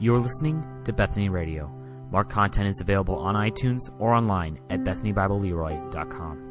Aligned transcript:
You're 0.00 0.20
listening 0.20 0.64
to 0.84 0.92
Bethany 0.92 1.28
Radio. 1.28 1.66
More 2.12 2.22
content 2.22 2.68
is 2.68 2.80
available 2.80 3.16
on 3.16 3.34
iTunes 3.34 3.80
or 3.98 4.14
online 4.14 4.60
at 4.70 4.84
BethanyBibleLeroy.com. 4.84 6.44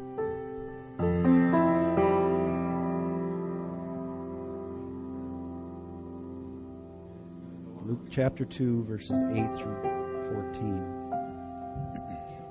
Luke 7.86 8.06
chapter 8.10 8.44
2, 8.44 8.84
verses 8.84 9.24
8 9.32 9.56
through 9.56 9.80
14. 10.34 11.08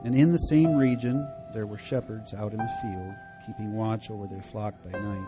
And 0.04 0.16
in 0.16 0.32
the 0.32 0.40
same 0.50 0.76
region 0.76 1.32
there 1.54 1.68
were 1.68 1.78
shepherds 1.78 2.34
out 2.34 2.54
in 2.54 2.58
the 2.58 2.72
field, 2.82 3.14
keeping 3.46 3.74
watch 3.74 4.10
over 4.10 4.26
their 4.26 4.42
flock 4.42 4.74
by 4.84 4.98
night. 5.00 5.28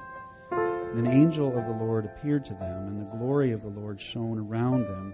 And 0.52 1.06
an 1.06 1.14
angel 1.14 1.56
of 1.56 1.66
the 1.68 1.86
Lord 1.86 2.06
appeared 2.06 2.44
to 2.46 2.56
them, 2.56 2.88
and 2.88 3.00
the 3.00 3.18
glory 3.18 3.52
of 3.52 3.62
the 3.62 3.68
Lord 3.68 4.02
shone 4.02 4.40
around 4.40 4.88
them, 4.88 5.14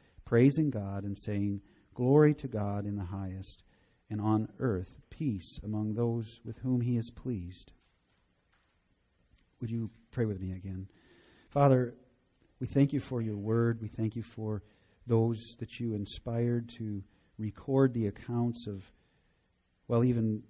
praising 0.31 0.69
God 0.69 1.03
and 1.03 1.17
saying, 1.17 1.59
Glory 1.93 2.33
to 2.35 2.47
God 2.47 2.85
in 2.85 2.95
the 2.95 3.03
highest, 3.03 3.63
and 4.09 4.21
on 4.21 4.47
earth 4.59 4.95
peace 5.09 5.59
among 5.61 5.93
those 5.93 6.39
with 6.45 6.57
whom 6.59 6.79
he 6.79 6.95
is 6.95 7.11
pleased. 7.11 7.73
Would 9.59 9.69
you 9.69 9.89
pray 10.09 10.23
with 10.23 10.39
me 10.39 10.53
again? 10.53 10.87
Father, 11.49 11.95
we 12.61 12.67
thank 12.67 12.93
you 12.93 13.01
for 13.01 13.21
your 13.21 13.35
word. 13.35 13.81
We 13.81 13.89
thank 13.89 14.15
you 14.15 14.23
for 14.23 14.63
those 15.05 15.37
that 15.59 15.81
you 15.81 15.95
inspired 15.95 16.69
to 16.77 17.03
record 17.37 17.93
the 17.93 18.07
accounts 18.07 18.67
of, 18.67 18.89
well, 19.89 20.05
even 20.05 20.43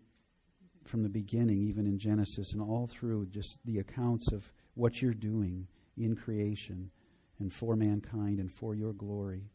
from 0.85 1.01
the 1.01 1.09
beginning, 1.09 1.63
even 1.63 1.87
in 1.87 1.97
Genesis 1.97 2.53
and 2.53 2.61
all 2.61 2.85
through, 2.85 3.25
just 3.31 3.57
the 3.65 3.79
accounts 3.79 4.31
of 4.31 4.53
what 4.75 5.01
you're 5.01 5.15
doing 5.15 5.65
in 5.97 6.15
creation 6.15 6.91
and 7.39 7.51
for 7.51 7.75
mankind 7.75 8.37
and 8.37 8.51
for 8.51 8.75
your 8.75 8.93
glory. 8.93 9.49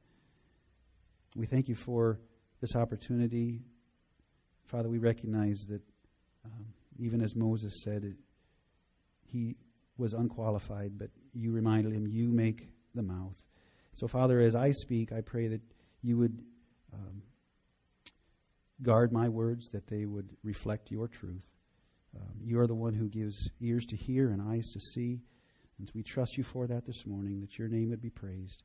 We 1.36 1.44
thank 1.44 1.68
you 1.68 1.74
for 1.74 2.18
this 2.62 2.74
opportunity. 2.74 3.60
Father, 4.64 4.88
we 4.88 4.96
recognize 4.96 5.66
that 5.68 5.82
um, 6.46 6.66
even 6.98 7.20
as 7.20 7.36
Moses 7.36 7.82
said, 7.84 8.04
it, 8.04 8.16
he 9.30 9.56
was 9.98 10.14
unqualified, 10.14 10.92
but 10.96 11.10
you 11.34 11.52
reminded 11.52 11.92
him, 11.92 12.06
you 12.06 12.28
make 12.28 12.70
the 12.94 13.02
mouth. 13.02 13.36
So, 13.92 14.08
Father, 14.08 14.40
as 14.40 14.54
I 14.54 14.72
speak, 14.72 15.12
I 15.12 15.20
pray 15.20 15.48
that 15.48 15.60
you 16.02 16.16
would 16.16 16.42
um, 16.94 17.22
guard 18.82 19.12
my 19.12 19.28
words, 19.28 19.68
that 19.72 19.88
they 19.88 20.06
would 20.06 20.30
reflect 20.42 20.90
your 20.90 21.06
truth. 21.06 21.44
Um, 22.14 22.40
you 22.42 22.58
are 22.60 22.66
the 22.66 22.74
one 22.74 22.94
who 22.94 23.08
gives 23.08 23.50
ears 23.60 23.84
to 23.86 23.96
hear 23.96 24.30
and 24.30 24.40
eyes 24.40 24.70
to 24.72 24.80
see. 24.80 25.20
And 25.78 25.90
we 25.94 26.02
trust 26.02 26.38
you 26.38 26.44
for 26.44 26.66
that 26.66 26.86
this 26.86 27.04
morning, 27.04 27.42
that 27.42 27.58
your 27.58 27.68
name 27.68 27.90
would 27.90 28.00
be 28.00 28.08
praised. 28.08 28.62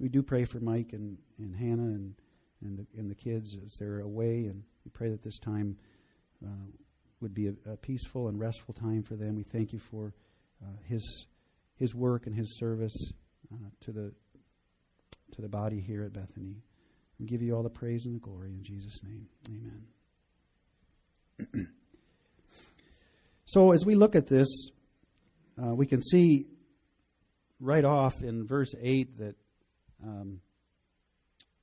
We 0.00 0.08
do 0.08 0.22
pray 0.22 0.46
for 0.46 0.60
Mike 0.60 0.94
and, 0.94 1.18
and 1.38 1.54
Hannah 1.54 1.82
and, 1.82 2.14
and, 2.64 2.78
the, 2.78 2.86
and 2.98 3.10
the 3.10 3.14
kids 3.14 3.58
as 3.62 3.76
they're 3.78 4.00
away, 4.00 4.46
and 4.46 4.62
we 4.84 4.90
pray 4.92 5.10
that 5.10 5.22
this 5.22 5.38
time 5.38 5.76
uh, 6.42 6.70
would 7.20 7.34
be 7.34 7.48
a, 7.48 7.52
a, 7.70 7.76
peaceful 7.76 8.28
and 8.28 8.40
restful 8.40 8.72
time 8.72 9.02
for 9.02 9.14
them. 9.14 9.36
We 9.36 9.42
thank 9.42 9.74
you 9.74 9.78
for 9.78 10.14
uh, 10.62 10.76
his, 10.86 11.26
his 11.76 11.94
work 11.94 12.26
and 12.26 12.34
his 12.34 12.58
service 12.58 12.96
uh, 13.52 13.68
to, 13.80 13.92
the, 13.92 14.14
to 15.32 15.42
the 15.42 15.48
body 15.50 15.82
here 15.82 16.04
at 16.04 16.14
Bethany. 16.14 16.56
We 17.18 17.26
give 17.26 17.42
you 17.42 17.54
all 17.54 17.62
the 17.62 17.68
praise 17.68 18.06
and 18.06 18.14
the 18.14 18.20
glory 18.20 18.52
in 18.54 18.64
Jesus' 18.64 19.02
name. 19.02 19.26
Amen. 21.52 21.68
so, 23.44 23.72
as 23.72 23.84
we 23.84 23.94
look 23.94 24.16
at 24.16 24.26
this, 24.26 24.48
uh, 25.62 25.74
we 25.74 25.84
can 25.84 26.00
see 26.00 26.46
right 27.60 27.84
off 27.84 28.22
in 28.22 28.46
verse 28.46 28.74
8 28.80 29.18
that 29.18 29.36
um, 30.04 30.40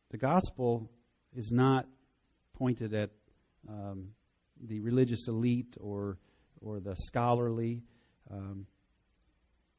the 0.10 0.18
gospel 0.18 0.90
is 1.36 1.52
not 1.52 1.86
pointed 2.58 2.94
at 2.94 3.12
um, 3.68 4.10
the 4.62 4.80
religious 4.80 5.28
elite 5.28 5.76
or, 5.80 6.18
or 6.62 6.80
the 6.80 6.96
scholarly. 6.96 7.84
Um, 8.32 8.66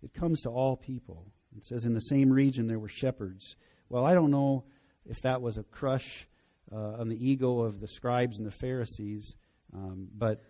it 0.02 0.12
comes 0.14 0.40
to 0.42 0.50
all 0.50 0.76
people. 0.76 1.26
It 1.56 1.64
says, 1.64 1.84
In 1.84 1.94
the 1.94 2.00
same 2.00 2.30
region 2.30 2.66
there 2.66 2.78
were 2.78 2.88
shepherds. 2.88 3.56
Well, 3.88 4.04
I 4.04 4.14
don't 4.14 4.30
know 4.30 4.64
if 5.06 5.20
that 5.22 5.40
was 5.40 5.56
a 5.56 5.62
crush 5.62 6.28
uh, 6.70 7.00
on 7.00 7.08
the 7.08 7.16
ego 7.16 7.60
of 7.60 7.80
the 7.80 7.88
scribes 7.88 8.38
and 8.38 8.46
the 8.46 8.52
Pharisees, 8.52 9.34
um, 9.74 10.08
but 10.14 10.42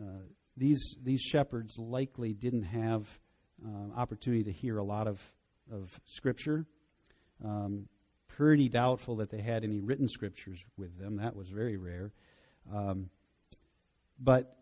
uh, 0.00 0.22
these 0.56 0.96
these 1.02 1.20
shepherds 1.20 1.76
likely 1.78 2.32
didn't 2.32 2.62
have 2.62 3.06
uh, 3.64 3.96
opportunity 3.96 4.44
to 4.44 4.52
hear 4.52 4.78
a 4.78 4.84
lot 4.84 5.08
of 5.08 5.20
of 5.72 6.00
scripture. 6.04 6.66
Um, 7.44 7.88
pretty 8.28 8.68
doubtful 8.68 9.16
that 9.16 9.30
they 9.30 9.40
had 9.40 9.64
any 9.64 9.80
written 9.80 10.08
scriptures 10.08 10.58
with 10.76 10.98
them. 10.98 11.16
That 11.16 11.34
was 11.34 11.48
very 11.48 11.76
rare. 11.76 12.12
Um, 12.72 13.10
but 14.20 14.56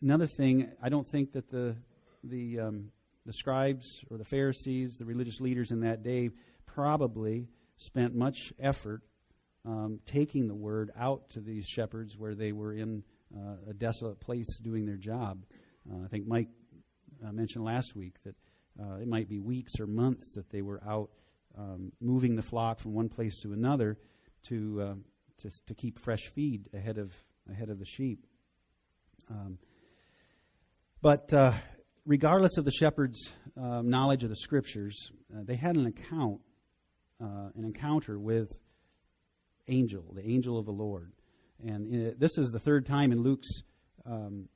another 0.00 0.26
thing, 0.26 0.70
I 0.82 0.88
don't 0.88 1.06
think 1.06 1.32
that 1.32 1.50
the 1.50 1.76
the 2.24 2.60
um, 2.60 2.92
the 3.26 3.32
scribes 3.32 4.04
or 4.10 4.16
the 4.16 4.24
Pharisees, 4.24 4.98
the 4.98 5.04
religious 5.04 5.40
leaders 5.40 5.70
in 5.70 5.80
that 5.80 6.02
day, 6.02 6.30
probably 6.66 7.48
spent 7.76 8.14
much 8.14 8.52
effort 8.58 9.02
um, 9.64 10.00
taking 10.06 10.48
the 10.48 10.54
word 10.54 10.90
out 10.98 11.30
to 11.30 11.40
these 11.40 11.66
shepherds 11.66 12.16
where 12.16 12.34
they 12.34 12.52
were 12.52 12.72
in 12.72 13.02
uh, 13.36 13.70
a 13.70 13.72
desolate 13.72 14.20
place 14.20 14.58
doing 14.58 14.86
their 14.86 14.96
job. 14.96 15.44
Uh, 15.90 16.04
I 16.04 16.08
think 16.08 16.26
Mike 16.26 16.48
uh, 17.26 17.32
mentioned 17.32 17.64
last 17.64 17.94
week 17.94 18.14
that 18.24 18.34
uh, 18.80 18.96
it 18.96 19.08
might 19.08 19.28
be 19.28 19.38
weeks 19.38 19.72
or 19.80 19.86
months 19.86 20.34
that 20.34 20.50
they 20.50 20.62
were 20.62 20.80
out 20.86 21.10
um, 21.58 21.92
moving 22.00 22.36
the 22.36 22.42
flock 22.42 22.78
from 22.78 22.94
one 22.94 23.08
place 23.08 23.40
to 23.42 23.52
another 23.52 23.98
to, 24.44 24.80
uh, 24.80 24.94
to, 25.38 25.50
to 25.66 25.74
keep 25.74 25.98
fresh 25.98 26.26
feed 26.34 26.68
ahead 26.74 26.98
of 26.98 27.12
ahead 27.50 27.70
of 27.70 27.78
the 27.78 27.84
sheep. 27.84 28.24
Um, 29.28 29.58
but 31.02 31.32
uh, 31.32 31.52
regardless 32.06 32.56
of 32.56 32.64
the 32.64 32.70
shepherds' 32.70 33.32
um, 33.56 33.90
knowledge 33.90 34.22
of 34.22 34.30
the 34.30 34.36
scriptures, 34.36 35.10
they 35.28 35.56
had 35.56 35.74
an 35.76 35.86
account 35.86 36.40
uh, 37.22 37.50
an 37.54 37.64
encounter 37.64 38.18
with 38.18 38.58
angel, 39.68 40.04
the 40.14 40.26
angel 40.26 40.58
of 40.58 40.66
the 40.66 40.72
Lord. 40.72 41.12
And 41.64 42.08
uh, 42.08 42.14
this 42.18 42.36
is 42.36 42.50
the 42.50 42.58
third 42.58 42.84
time 42.84 43.12
in 43.12 43.22
Luke's 43.22 43.62
um, 44.04 44.48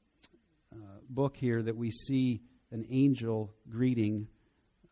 uh, 0.73 0.99
book 1.09 1.37
here 1.37 1.63
that 1.63 1.77
we 1.77 1.91
see 1.91 2.43
an 2.77 2.87
angel 2.91 3.51
greeting, 3.71 4.29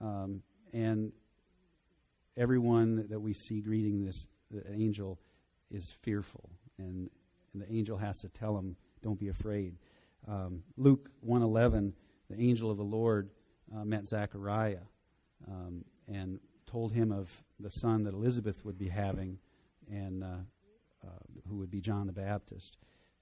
um, 0.00 0.42
and 0.72 1.12
everyone 2.34 3.06
that 3.10 3.20
we 3.20 3.34
see 3.34 3.60
greeting 3.60 4.02
this 4.02 4.26
angel 4.72 5.18
is 5.70 5.92
fearful, 6.00 6.48
and, 6.78 7.10
and, 7.52 7.62
the 7.62 7.70
angel 7.70 7.98
has 7.98 8.20
to 8.22 8.30
tell 8.30 8.56
him, 8.56 8.74
"Don't 9.02 9.18
be 9.18 9.28
afraid." 9.28 9.76
Um, 10.26 10.62
Luke 10.78 11.10
one 11.20 11.42
eleven, 11.42 11.92
the 12.30 12.40
angel 12.40 12.70
of 12.70 12.78
the 12.78 12.84
Lord 12.84 13.28
uh, 13.76 13.84
met 13.84 14.08
Zechariah, 14.08 14.86
um, 15.46 15.84
and 16.08 16.40
told 16.66 16.90
him 16.90 17.12
of 17.12 17.30
the 17.60 17.70
son 17.70 18.04
that 18.04 18.14
Elizabeth 18.14 18.64
would 18.64 18.78
be 18.78 18.88
having, 18.88 19.38
and 19.90 20.24
uh, 20.24 20.38
uh, 21.04 21.10
who 21.50 21.56
would 21.56 21.70
be 21.70 21.82
John 21.82 22.06
the 22.06 22.14
Baptist. 22.14 22.78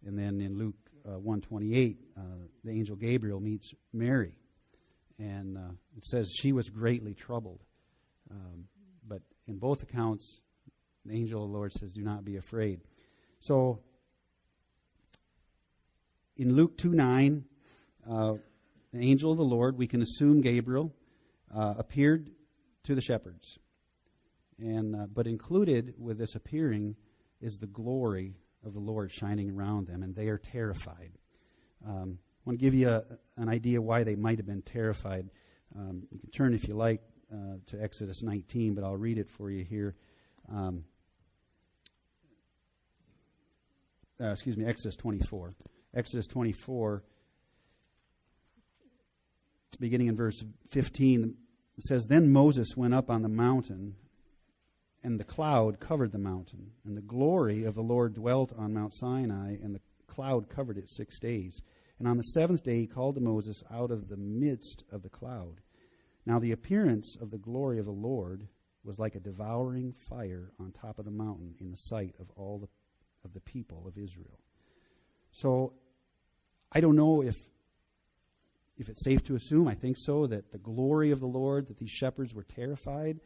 And 0.07 0.17
then 0.17 0.41
in 0.41 0.57
Luke 0.57 0.77
uh, 1.05 1.19
128, 1.19 1.99
uh, 2.17 2.21
the 2.63 2.71
angel 2.71 2.95
Gabriel 2.95 3.41
meets 3.41 3.75
Mary, 3.93 4.37
and 5.19 5.57
uh, 5.57 5.73
it 5.97 6.05
says 6.05 6.33
she 6.37 6.53
was 6.53 6.69
greatly 6.69 7.15
troubled. 7.15 7.61
Um, 8.31 8.65
but 9.07 9.23
in 9.47 9.59
both 9.59 9.83
accounts, 9.83 10.41
the 11.05 11.15
angel 11.15 11.45
of 11.45 11.51
the 11.51 11.57
Lord 11.57 11.73
says, 11.73 11.93
"Do 11.93 12.03
not 12.03 12.25
be 12.25 12.37
afraid." 12.37 12.81
So 13.41 13.81
in 16.37 16.55
Luke 16.55 16.77
2 16.79 16.93
9, 16.93 17.45
uh, 18.09 18.35
the 18.93 19.01
angel 19.01 19.33
of 19.33 19.39
the 19.39 19.45
Lord, 19.45 19.77
we 19.77 19.87
can 19.87 20.03
assume 20.03 20.41
Gabriel, 20.41 20.95
uh, 21.55 21.75
appeared 21.79 22.31
to 22.85 22.95
the 22.95 23.01
shepherds. 23.01 23.59
And, 24.59 24.95
uh, 24.95 25.07
but 25.13 25.27
included 25.27 25.95
with 25.99 26.19
this 26.19 26.35
appearing 26.35 26.97
is 27.41 27.57
the 27.57 27.67
glory 27.67 28.37
of 28.65 28.75
the 28.75 28.81
Lord 28.81 29.11
shining 29.11 29.51
around 29.51 29.89
them, 29.89 30.03
and 30.03 30.15
they 30.15 30.29
are 30.29 30.39
terrified. 30.39 31.13
Um, 31.87 32.19
I 32.45 32.51
want 32.51 32.59
to 32.59 32.65
give 32.65 32.75
you 32.75 32.89
a, 32.89 33.05
an 33.37 33.49
idea 33.49 33.81
why 33.81 34.03
they 34.03 34.17
might 34.17 34.39
have 34.39 34.47
been 34.47 34.63
terrified. 34.63 35.31
Um, 35.79 36.03
you 36.11 36.19
can 36.19 36.31
turn, 36.31 36.55
if 36.55 36.67
you 36.67 36.75
like, 36.75 37.01
uh, 37.33 37.59
to 37.67 37.81
Exodus 37.81 38.21
19, 38.21 38.75
but 38.75 38.83
I'll 38.83 38.97
read 38.97 39.17
it 39.17 39.31
for 39.31 39.49
you 39.49 39.63
here. 39.63 39.95
Um, 40.53 40.85
uh, 44.21 44.33
excuse 44.33 44.57
me, 44.57 44.65
Exodus 44.65 44.97
24. 44.97 45.55
Exodus 45.95 46.27
24, 46.27 47.05
beginning 49.79 50.09
in 50.09 50.17
verse 50.17 50.43
15, 50.69 51.37
it 51.79 51.85
says, 51.85 52.09
Then 52.09 52.33
Moses 52.33 52.77
went 52.77 52.93
up 52.93 53.09
on 53.09 53.23
the 53.23 53.29
mountain, 53.29 53.95
and 55.05 55.21
the 55.21 55.25
cloud 55.25 55.79
covered 55.79 56.11
the 56.11 56.19
mountain, 56.19 56.73
and 56.85 56.97
the 56.97 57.03
glory 57.03 57.63
of 57.65 57.77
the 57.77 57.83
Lord 57.83 58.15
dwelt 58.15 58.53
on 58.59 58.75
Mount 58.75 58.95
Sinai, 58.95 59.57
and 59.63 59.77
the 59.77 59.81
cloud 60.09 60.49
covered 60.49 60.77
it 60.77 60.91
six 60.91 61.21
days. 61.21 61.63
And 61.99 62.09
on 62.09 62.17
the 62.17 62.23
seventh 62.23 62.65
day 62.65 62.81
he 62.81 62.87
called 62.87 63.15
to 63.15 63.21
Moses 63.21 63.63
out 63.73 63.91
of 63.91 64.09
the 64.09 64.17
midst 64.17 64.85
of 64.91 65.03
the 65.03 65.09
cloud. 65.09 65.61
Now 66.27 66.39
the 66.39 66.53
appearance 66.53 67.17
of 67.21 67.31
the 67.31 67.39
glory 67.39 67.79
of 67.79 67.87
the 67.87 67.93
Lord 67.93 68.49
was 68.85 68.99
like 68.99 69.15
a 69.15 69.21
devouring 69.21 69.95
fire 70.09 70.53
on 70.59 70.73
top 70.73 70.99
of 70.99 71.05
the 71.05 71.11
mountain 71.11 71.55
in 71.61 71.71
the 71.71 71.77
sight 71.77 72.15
of 72.19 72.31
all 72.37 72.59
the, 72.59 72.69
of 73.25 73.33
the 73.33 73.41
people 73.41 73.87
of 73.87 73.97
Israel. 73.97 74.39
So 75.31 75.75
I 76.73 76.81
don't 76.81 76.97
know 76.97 77.23
if 77.23 77.39
if 78.79 78.89
it's 78.89 79.05
safe 79.05 79.23
to 79.25 79.37
assume, 79.37 79.69
I 79.69 79.75
think 79.75 79.97
so, 79.99 80.27
that 80.27 80.51
the 80.51 80.59
glory 80.59 81.11
of 81.11 81.21
the 81.21 81.27
Lord, 81.27 81.69
that 81.69 81.79
these 81.79 81.91
shepherds 81.91 82.35
were 82.35 82.43
terrified, 82.43 83.21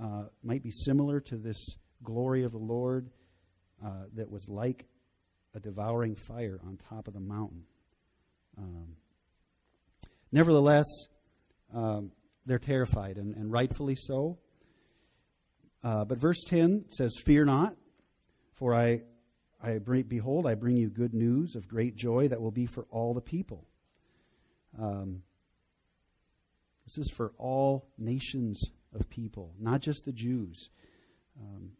uh, 0.00 0.24
might 0.44 0.62
be 0.62 0.70
similar 0.70 1.18
to 1.20 1.36
this 1.36 1.76
glory 2.04 2.44
of 2.44 2.52
the 2.52 2.58
Lord 2.58 3.10
uh, 3.84 4.04
that 4.14 4.30
was 4.30 4.48
like 4.48 4.86
a 5.54 5.60
devouring 5.60 6.14
fire 6.14 6.60
on 6.64 6.78
top 6.88 7.08
of 7.08 7.14
the 7.14 7.20
mountain. 7.20 7.64
Um, 8.58 8.96
nevertheless, 10.30 10.86
um, 11.74 12.12
they're 12.46 12.58
terrified, 12.58 13.18
and, 13.18 13.34
and 13.34 13.52
rightfully 13.52 13.94
so. 13.96 14.38
Uh, 15.84 16.04
but 16.04 16.18
verse 16.18 16.42
10 16.46 16.84
says, 16.88 17.14
Fear 17.24 17.46
not, 17.46 17.76
for 18.54 18.74
I, 18.74 19.02
I 19.62 19.78
bring, 19.78 20.04
behold, 20.04 20.46
I 20.46 20.54
bring 20.54 20.76
you 20.76 20.88
good 20.88 21.14
news 21.14 21.56
of 21.56 21.66
great 21.66 21.96
joy 21.96 22.28
that 22.28 22.40
will 22.40 22.50
be 22.50 22.66
for 22.66 22.86
all 22.90 23.14
the 23.14 23.20
people. 23.20 23.66
Um, 24.80 25.22
this 26.86 26.98
is 26.98 27.10
for 27.10 27.32
all 27.38 27.88
nations 27.98 28.60
of 28.94 29.08
people, 29.08 29.54
not 29.58 29.80
just 29.80 30.04
the 30.04 30.12
Jews. 30.12 30.70
Um, 31.40 31.70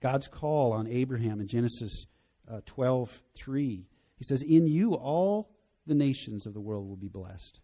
God's 0.00 0.28
call 0.28 0.72
on 0.72 0.86
Abraham 0.86 1.40
in 1.40 1.48
Genesis 1.48 2.06
uh, 2.50 2.60
12 2.66 3.22
3. 3.36 3.86
He 4.16 4.24
says, 4.24 4.42
In 4.42 4.66
you 4.66 4.94
all 4.94 5.50
the 5.86 5.94
nations 5.94 6.46
of 6.46 6.54
the 6.54 6.60
world 6.60 6.88
will 6.88 6.96
be 6.96 7.08
blessed. 7.08 7.60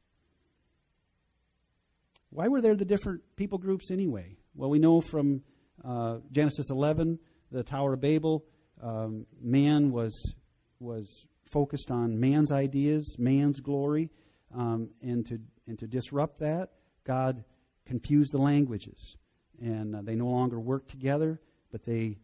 Why 2.31 2.49
were 2.49 2.61
there 2.61 2.77
the 2.77 2.85
different 2.85 3.23
people 3.37 3.59
groups 3.59 3.91
anyway? 3.91 4.37
Well, 4.55 4.71
we 4.71 4.79
know 4.79 5.01
from 5.01 5.43
uh, 5.85 6.19
Genesis 6.31 6.71
11, 6.71 7.19
the 7.51 7.63
Tower 7.63 7.95
of 7.95 8.01
Babel, 8.01 8.45
um, 8.83 9.27
man 9.41 9.91
was, 9.93 10.35
was 10.81 11.27
focused 11.45 11.91
on 11.91 12.19
man's 12.19 12.51
ideas, 12.51 13.17
man's 13.19 13.61
glory, 13.61 14.11
um, 14.55 14.91
and, 15.03 15.25
to, 15.27 15.41
and 15.67 15.79
to 15.79 15.87
disrupt 15.87 16.41
that, 16.41 16.71
God 17.05 17.45
confused 17.87 18.33
the 18.33 18.39
languages. 18.39 19.17
And 19.61 19.95
uh, 19.95 20.03
they 20.03 20.15
no 20.15 20.27
longer 20.27 20.61
worked 20.61 20.91
together, 20.91 21.41
but 21.71 21.85
they 21.85 22.19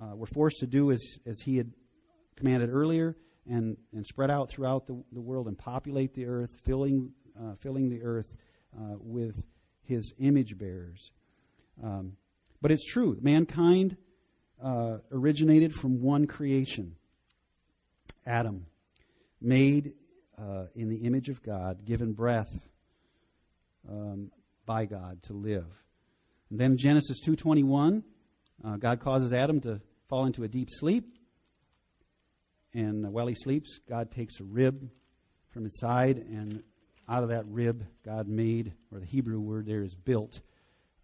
uh, 0.00 0.16
were 0.16 0.26
forced 0.26 0.60
to 0.60 0.66
do 0.66 0.90
as, 0.92 1.02
as 1.26 1.40
he 1.40 1.56
had 1.56 1.72
commanded 2.36 2.70
earlier 2.70 3.16
and, 3.48 3.76
and 3.92 4.06
spread 4.06 4.30
out 4.30 4.50
throughout 4.50 4.86
the, 4.86 5.02
the 5.12 5.20
world 5.20 5.48
and 5.48 5.58
populate 5.58 6.14
the 6.14 6.26
earth, 6.26 6.54
filling, 6.64 7.12
uh, 7.38 7.54
filling 7.60 7.88
the 7.88 8.02
earth 8.02 8.32
uh, 8.76 8.94
with 8.98 9.42
his 9.82 10.14
image 10.18 10.58
bearers. 10.58 11.10
Um, 11.82 12.16
but 12.60 12.70
it's 12.70 12.84
true. 12.84 13.16
Mankind 13.20 13.96
uh, 14.62 14.98
originated 15.10 15.74
from 15.74 16.00
one 16.00 16.26
creation 16.26 16.96
Adam, 18.26 18.66
made 19.40 19.94
uh, 20.38 20.66
in 20.74 20.88
the 20.88 20.98
image 20.98 21.28
of 21.28 21.42
God, 21.42 21.84
given 21.84 22.12
breath 22.12 22.68
um, 23.88 24.30
by 24.64 24.84
God 24.84 25.22
to 25.24 25.32
live. 25.32 25.66
And 26.50 26.58
then 26.58 26.76
Genesis 26.76 27.18
2:21, 27.26 28.02
uh, 28.64 28.76
God 28.76 29.00
causes 29.00 29.32
Adam 29.32 29.60
to 29.62 29.80
fall 30.08 30.26
into 30.26 30.44
a 30.44 30.48
deep 30.48 30.68
sleep, 30.70 31.18
and 32.74 33.12
while 33.12 33.26
he 33.26 33.34
sleeps, 33.34 33.80
God 33.88 34.10
takes 34.10 34.40
a 34.40 34.44
rib 34.44 34.88
from 35.50 35.64
his 35.64 35.78
side, 35.78 36.16
and 36.16 36.62
out 37.08 37.22
of 37.22 37.28
that 37.28 37.46
rib, 37.46 37.84
God 38.04 38.28
made, 38.28 38.72
or 38.90 38.98
the 38.98 39.06
Hebrew 39.06 39.40
word 39.40 39.66
there 39.66 39.82
is 39.82 39.94
built, 39.94 40.40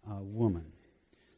a 0.09 0.23
woman. 0.23 0.71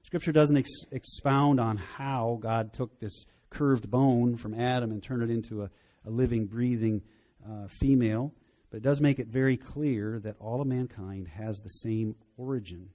Scripture 0.04 0.32
doesn't 0.32 0.58
ex- 0.58 0.86
expound 0.92 1.60
on 1.60 1.78
how 1.78 2.38
God 2.42 2.74
took 2.74 3.00
this 3.00 3.26
curved 3.50 3.90
bone 3.90 4.38
from 4.38 4.54
Adam 4.54 4.92
and 4.92 5.04
turned 5.04 5.24
it 5.24 5.30
into 5.30 5.64
a, 5.64 5.70
a 6.06 6.10
living, 6.10 6.46
breathing 6.46 7.02
uh, 7.46 7.68
female, 7.68 8.34
but 8.70 8.78
it 8.78 8.84
does 8.84 9.02
make 9.02 9.20
it 9.20 9.28
very 9.28 9.58
clear 9.58 10.20
that 10.20 10.36
all 10.40 10.62
of 10.62 10.68
mankind 10.68 11.28
has 11.28 11.58
the 11.58 11.70
same 11.70 12.16
origin, 12.38 12.90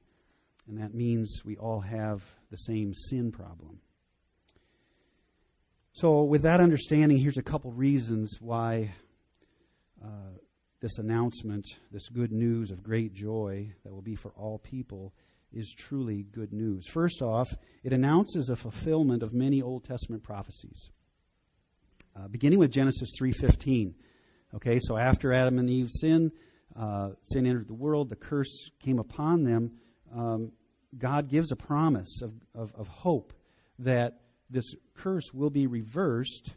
and 0.67 0.79
that 0.79 0.95
means 0.95 1.43
we 1.45 1.57
all 1.57 1.81
have 1.81 2.23
the 2.51 2.57
same 2.57 2.95
sin 2.95 3.31
problem. 3.31 3.81
So, 5.97 6.25
with 6.25 6.43
that 6.43 6.61
understanding, 6.61 7.17
here's 7.17 7.39
a 7.39 7.43
couple 7.43 7.73
reasons 7.73 8.37
why 8.39 8.93
uh, 10.05 10.37
this 10.79 10.99
announcement, 10.99 11.65
this 11.91 12.11
good 12.11 12.33
news 12.33 12.71
of 12.71 12.83
great 12.83 13.15
joy 13.15 13.73
that 13.83 13.95
will 13.95 14.03
be 14.03 14.15
for 14.15 14.31
all 14.33 14.59
people, 14.59 15.15
is 15.55 15.75
truly 15.75 16.25
good 16.25 16.53
news. 16.53 16.87
First 16.87 17.23
off, 17.23 17.49
it 17.83 17.95
announces 17.95 18.51
a 18.51 18.57
fulfillment 18.57 19.23
of 19.23 19.33
many 19.33 19.63
Old 19.63 19.85
Testament 19.85 20.23
prophecies. 20.23 20.91
Uh, 22.15 22.29
beginning 22.29 22.59
with 22.59 22.73
Genesis 22.73 23.09
3:15. 23.19 23.95
Okay, 24.53 24.79
so 24.79 24.99
after 24.99 25.33
Adam 25.33 25.59
and 25.59 25.71
Eve 25.71 25.89
sinned, 25.91 26.33
uh, 26.79 27.13
sin 27.23 27.47
entered 27.47 27.69
the 27.69 27.75
world, 27.75 28.11
the 28.11 28.17
curse 28.17 28.69
came 28.81 28.99
upon 28.99 29.45
them. 29.45 29.79
Um, 30.15 30.53
God 30.99 31.31
gives 31.31 31.51
a 31.51 31.57
promise 31.57 32.21
of, 32.21 32.35
of, 32.55 32.75
of 32.75 32.87
hope 32.87 33.33
that 33.79 34.21
this 34.51 34.75
curse 34.95 35.33
will 35.33 35.51
be 35.51 35.67
reversed 35.67 36.55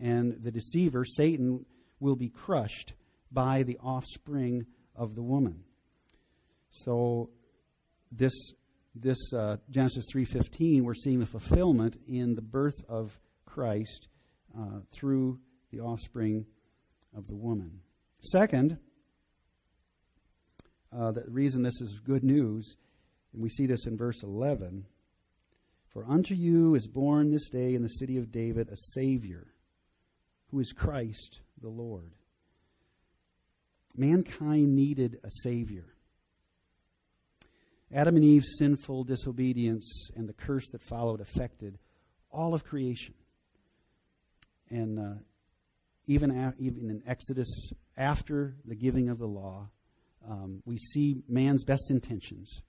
and 0.00 0.42
the 0.42 0.50
deceiver, 0.50 1.04
Satan, 1.04 1.64
will 2.00 2.16
be 2.16 2.28
crushed 2.28 2.94
by 3.30 3.62
the 3.62 3.78
offspring 3.78 4.66
of 4.94 5.14
the 5.14 5.22
woman. 5.22 5.64
So 6.70 7.30
this 8.10 8.32
this 8.94 9.32
uh, 9.32 9.56
Genesis 9.70 10.06
3:15 10.14 10.82
we're 10.82 10.94
seeing 10.94 11.20
the 11.20 11.26
fulfillment 11.26 11.96
in 12.06 12.34
the 12.34 12.42
birth 12.42 12.82
of 12.88 13.18
Christ 13.44 14.08
uh, 14.56 14.80
through 14.92 15.40
the 15.70 15.80
offspring 15.80 16.46
of 17.16 17.26
the 17.26 17.34
woman. 17.34 17.80
Second, 18.20 18.78
uh, 20.92 21.12
the 21.12 21.24
reason 21.28 21.62
this 21.62 21.80
is 21.80 22.00
good 22.00 22.24
news, 22.24 22.76
and 23.32 23.42
we 23.42 23.48
see 23.48 23.66
this 23.66 23.86
in 23.86 23.96
verse 23.96 24.22
11 24.22 24.86
For 25.94 26.04
unto 26.08 26.34
you 26.34 26.74
is 26.74 26.88
born 26.88 27.30
this 27.30 27.48
day 27.48 27.76
in 27.76 27.82
the 27.82 27.88
city 27.88 28.18
of 28.18 28.32
David 28.32 28.68
a 28.68 28.76
Savior, 28.76 29.46
who 30.50 30.58
is 30.58 30.72
Christ 30.72 31.40
the 31.62 31.68
Lord. 31.68 32.14
Mankind 33.96 34.74
needed 34.74 35.20
a 35.22 35.30
Savior. 35.30 35.94
Adam 37.94 38.16
and 38.16 38.24
Eve's 38.24 38.56
sinful 38.58 39.04
disobedience 39.04 40.10
and 40.16 40.28
the 40.28 40.32
curse 40.32 40.68
that 40.70 40.82
followed 40.82 41.20
affected 41.20 41.78
all 42.28 42.54
of 42.54 42.64
creation. 42.64 43.14
And 44.68 44.98
uh, 44.98 45.20
even, 46.08 46.32
a, 46.32 46.54
even 46.58 46.90
in 46.90 47.04
Exodus, 47.06 47.70
after 47.96 48.56
the 48.64 48.74
giving 48.74 49.10
of 49.10 49.18
the 49.18 49.28
law, 49.28 49.68
um, 50.28 50.60
we 50.64 50.76
see 50.76 51.22
man's 51.28 51.62
best 51.62 51.92
intentions. 51.92 52.62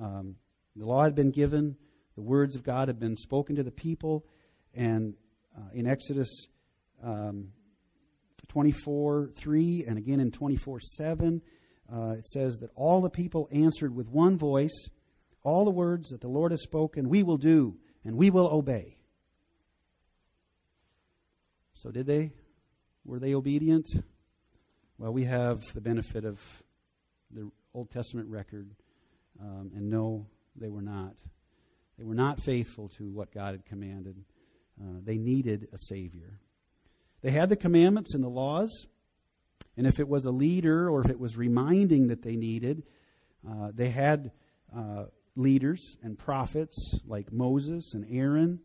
Um, 0.00 0.34
the 0.74 0.86
law 0.86 1.04
had 1.04 1.14
been 1.14 1.30
given, 1.30 1.76
the 2.18 2.22
words 2.22 2.56
of 2.56 2.64
God 2.64 2.88
have 2.88 2.98
been 2.98 3.16
spoken 3.16 3.54
to 3.54 3.62
the 3.62 3.70
people, 3.70 4.26
and 4.74 5.14
uh, 5.56 5.68
in 5.72 5.86
Exodus 5.86 6.48
um, 7.00 7.52
24 8.48 9.30
3 9.36 9.84
and 9.86 9.98
again 9.98 10.18
in 10.18 10.32
24 10.32 10.80
7, 10.80 11.40
uh, 11.94 12.16
it 12.18 12.26
says 12.26 12.58
that 12.58 12.70
all 12.74 13.00
the 13.00 13.08
people 13.08 13.48
answered 13.52 13.94
with 13.94 14.08
one 14.08 14.36
voice, 14.36 14.88
All 15.44 15.64
the 15.64 15.70
words 15.70 16.08
that 16.08 16.20
the 16.20 16.26
Lord 16.26 16.50
has 16.50 16.60
spoken, 16.60 17.08
we 17.08 17.22
will 17.22 17.36
do, 17.36 17.76
and 18.04 18.16
we 18.16 18.30
will 18.30 18.48
obey. 18.48 18.96
So, 21.74 21.92
did 21.92 22.06
they? 22.06 22.32
Were 23.04 23.20
they 23.20 23.34
obedient? 23.34 23.86
Well, 24.98 25.12
we 25.12 25.22
have 25.22 25.62
the 25.72 25.80
benefit 25.80 26.24
of 26.24 26.40
the 27.30 27.48
Old 27.74 27.92
Testament 27.92 28.28
record, 28.28 28.74
um, 29.40 29.70
and 29.76 29.88
no, 29.88 30.26
they 30.56 30.68
were 30.68 30.82
not. 30.82 31.14
They 31.98 32.04
were 32.04 32.14
not 32.14 32.40
faithful 32.40 32.88
to 32.90 33.10
what 33.10 33.32
God 33.32 33.52
had 33.52 33.64
commanded. 33.66 34.24
Uh, 34.80 35.00
they 35.02 35.18
needed 35.18 35.68
a 35.72 35.78
Savior. 35.78 36.38
They 37.22 37.30
had 37.30 37.48
the 37.48 37.56
commandments 37.56 38.14
and 38.14 38.22
the 38.22 38.28
laws, 38.28 38.86
and 39.76 39.86
if 39.86 39.98
it 39.98 40.08
was 40.08 40.24
a 40.24 40.30
leader 40.30 40.88
or 40.88 41.04
if 41.04 41.10
it 41.10 41.18
was 41.18 41.36
reminding 41.36 42.08
that 42.08 42.22
they 42.22 42.36
needed, 42.36 42.84
uh, 43.48 43.72
they 43.74 43.90
had 43.90 44.30
uh, 44.76 45.06
leaders 45.34 45.96
and 46.02 46.16
prophets 46.16 47.00
like 47.04 47.32
Moses 47.32 47.94
and 47.94 48.06
Aaron. 48.10 48.60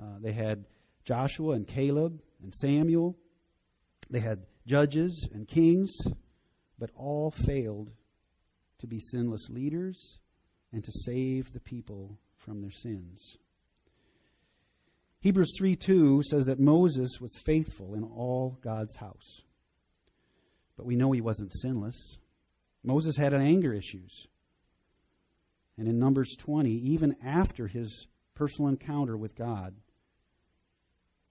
Uh, 0.00 0.18
they 0.20 0.32
had 0.32 0.66
Joshua 1.04 1.54
and 1.54 1.66
Caleb 1.66 2.20
and 2.42 2.54
Samuel. 2.54 3.16
They 4.08 4.20
had 4.20 4.46
judges 4.66 5.28
and 5.32 5.48
kings, 5.48 5.96
but 6.78 6.90
all 6.94 7.32
failed 7.32 7.90
to 8.78 8.86
be 8.86 9.00
sinless 9.00 9.48
leaders 9.50 10.18
and 10.72 10.84
to 10.84 10.92
save 10.92 11.52
the 11.52 11.60
people 11.60 12.18
from 12.46 12.62
their 12.62 12.70
sins. 12.70 13.36
Hebrews 15.20 15.52
3 15.58 15.74
2 15.74 16.22
says 16.22 16.46
that 16.46 16.60
Moses 16.60 17.20
was 17.20 17.32
faithful 17.44 17.94
in 17.94 18.04
all 18.04 18.58
God's 18.62 18.96
house. 18.96 19.42
But 20.76 20.86
we 20.86 20.94
know 20.94 21.10
he 21.10 21.20
wasn't 21.20 21.52
sinless. 21.52 22.18
Moses 22.84 23.16
had 23.16 23.34
anger 23.34 23.72
issues. 23.72 24.28
And 25.76 25.88
in 25.88 25.98
Numbers 25.98 26.36
20, 26.38 26.70
even 26.70 27.16
after 27.24 27.66
his 27.66 28.06
personal 28.34 28.68
encounter 28.68 29.16
with 29.16 29.34
God, 29.34 29.74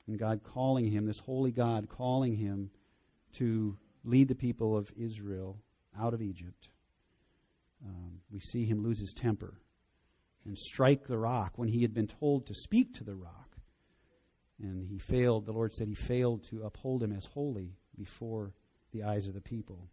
and 0.07 0.19
God 0.19 0.41
calling 0.43 0.91
him, 0.91 1.05
this 1.05 1.19
holy 1.19 1.51
God 1.51 1.87
calling 1.89 2.35
him 2.35 2.69
to 3.37 3.77
lead 4.03 4.27
the 4.27 4.35
people 4.35 4.77
of 4.77 4.91
Israel 4.97 5.57
out 5.97 6.13
of 6.13 6.21
Egypt, 6.21 6.69
um, 7.83 8.19
we 8.29 8.39
see 8.39 8.65
him 8.65 8.83
lose 8.83 8.99
his 8.99 9.13
temper 9.13 9.61
and 10.45 10.57
strike 10.57 11.07
the 11.07 11.17
rock 11.17 11.53
when 11.55 11.69
he 11.69 11.81
had 11.81 11.93
been 11.93 12.07
told 12.07 12.47
to 12.47 12.53
speak 12.53 12.93
to 12.95 13.03
the 13.03 13.15
rock. 13.15 13.57
And 14.61 14.87
he 14.87 14.99
failed, 14.99 15.45
the 15.45 15.51
Lord 15.51 15.73
said 15.73 15.87
he 15.87 15.95
failed 15.95 16.45
to 16.49 16.63
uphold 16.63 17.03
him 17.03 17.11
as 17.11 17.25
holy 17.25 17.73
before 17.97 18.53
the 18.93 19.03
eyes 19.03 19.27
of 19.27 19.33
the 19.33 19.41
people. 19.41 19.89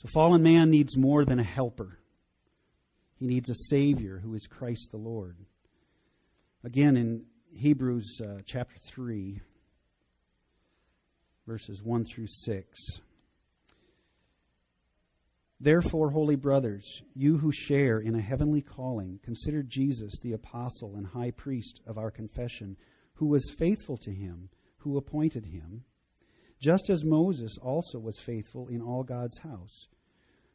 So, 0.00 0.08
fallen 0.12 0.42
man 0.42 0.70
needs 0.70 0.96
more 0.96 1.24
than 1.24 1.38
a 1.38 1.44
helper. 1.44 1.98
He 3.18 3.26
needs 3.26 3.50
a 3.50 3.54
Savior 3.54 4.18
who 4.18 4.34
is 4.34 4.46
Christ 4.46 4.90
the 4.90 4.96
Lord. 4.96 5.36
Again, 6.64 6.96
in 6.96 7.24
Hebrews 7.54 8.20
uh, 8.20 8.40
chapter 8.44 8.76
3, 8.78 9.40
verses 11.46 11.82
1 11.82 12.04
through 12.04 12.26
6. 12.28 12.78
Therefore, 15.62 16.10
holy 16.10 16.34
brothers, 16.34 17.02
you 17.14 17.38
who 17.38 17.52
share 17.52 18.00
in 18.00 18.16
a 18.16 18.20
heavenly 18.20 18.62
calling, 18.62 19.20
consider 19.22 19.62
Jesus 19.62 20.18
the 20.20 20.32
apostle 20.32 20.96
and 20.96 21.06
high 21.06 21.30
priest 21.30 21.80
of 21.86 21.96
our 21.96 22.10
confession, 22.10 22.76
who 23.14 23.26
was 23.26 23.54
faithful 23.56 23.96
to 23.98 24.10
him 24.10 24.48
who 24.82 24.96
appointed 24.96 25.46
him, 25.46 25.84
just 26.60 26.90
as 26.90 27.04
Moses 27.04 27.56
also 27.62 27.98
was 27.98 28.18
faithful 28.18 28.68
in 28.68 28.80
all 28.80 29.04
God's 29.04 29.38
house. 29.38 29.88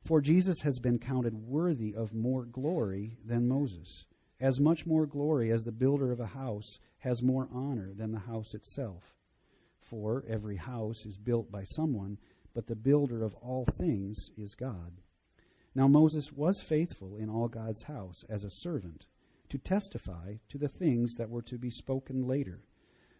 For 0.05 0.21
Jesus 0.21 0.57
has 0.63 0.79
been 0.79 0.99
counted 0.99 1.33
worthy 1.33 1.93
of 1.95 2.13
more 2.13 2.45
glory 2.45 3.17
than 3.25 3.47
Moses, 3.47 4.05
as 4.39 4.59
much 4.59 4.85
more 4.85 5.05
glory 5.05 5.51
as 5.51 5.63
the 5.63 5.71
builder 5.71 6.11
of 6.11 6.19
a 6.19 6.27
house 6.27 6.79
has 6.99 7.23
more 7.23 7.47
honor 7.53 7.93
than 7.95 8.11
the 8.11 8.19
house 8.19 8.53
itself. 8.53 9.15
For 9.79 10.25
every 10.27 10.57
house 10.57 11.05
is 11.05 11.17
built 11.17 11.49
by 11.49 11.63
someone 11.63 12.17
but 12.57 12.65
the 12.65 12.75
builder 12.75 13.23
of 13.23 13.35
all 13.35 13.67
things 13.77 14.31
is 14.35 14.55
God. 14.55 14.93
Now 15.75 15.87
Moses 15.87 16.31
was 16.31 16.59
faithful 16.59 17.15
in 17.15 17.29
all 17.29 17.47
God's 17.47 17.83
house 17.83 18.23
as 18.27 18.43
a 18.43 18.49
servant 18.49 19.05
to 19.49 19.59
testify 19.59 20.37
to 20.49 20.57
the 20.57 20.67
things 20.67 21.13
that 21.19 21.29
were 21.29 21.43
to 21.43 21.59
be 21.59 21.69
spoken 21.69 22.25
later. 22.27 22.63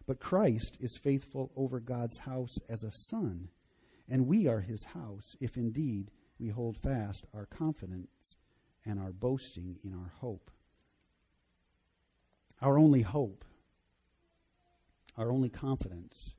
But 0.08 0.18
Christ 0.18 0.76
is 0.80 0.98
faithful 0.98 1.52
over 1.54 1.78
God's 1.78 2.18
house 2.18 2.56
as 2.68 2.82
a 2.82 2.90
son, 2.90 3.50
and 4.08 4.26
we 4.26 4.48
are 4.48 4.62
his 4.62 4.82
house 4.82 5.36
if 5.38 5.56
indeed 5.56 6.10
we 6.40 6.48
hold 6.48 6.76
fast 6.76 7.24
our 7.32 7.46
confidence 7.46 8.34
and 8.84 8.98
our 8.98 9.12
boasting 9.12 9.76
in 9.84 9.94
our 9.94 10.14
hope. 10.18 10.50
Our 12.60 12.76
only 12.76 13.02
hope, 13.02 13.44
our 15.16 15.30
only 15.30 15.48
confidence 15.48 16.34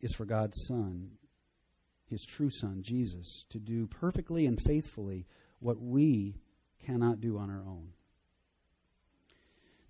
is 0.00 0.14
for 0.14 0.24
God's 0.24 0.64
Son 0.68 1.18
his 2.06 2.24
true 2.24 2.50
Son, 2.50 2.82
Jesus, 2.82 3.44
to 3.50 3.58
do 3.58 3.86
perfectly 3.86 4.46
and 4.46 4.60
faithfully 4.60 5.26
what 5.60 5.80
we 5.80 6.36
cannot 6.84 7.20
do 7.20 7.38
on 7.38 7.50
our 7.50 7.64
own. 7.66 7.88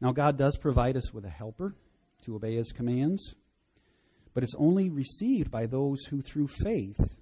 Now, 0.00 0.12
God 0.12 0.37
does 0.37 0.56
provide 0.56 0.97
us 0.97 1.12
with 1.12 1.25
a 1.25 1.30
helper 1.30 1.75
to 2.25 2.37
obey 2.37 2.56
his 2.56 2.73
commands, 2.73 3.35
but 4.33 4.42
it's 4.42 4.54
only 4.56 4.90
received 4.90 5.50
by 5.50 5.66
those 5.66 6.04
who, 6.06 6.21
through 6.21 6.49
faith, 6.49 7.16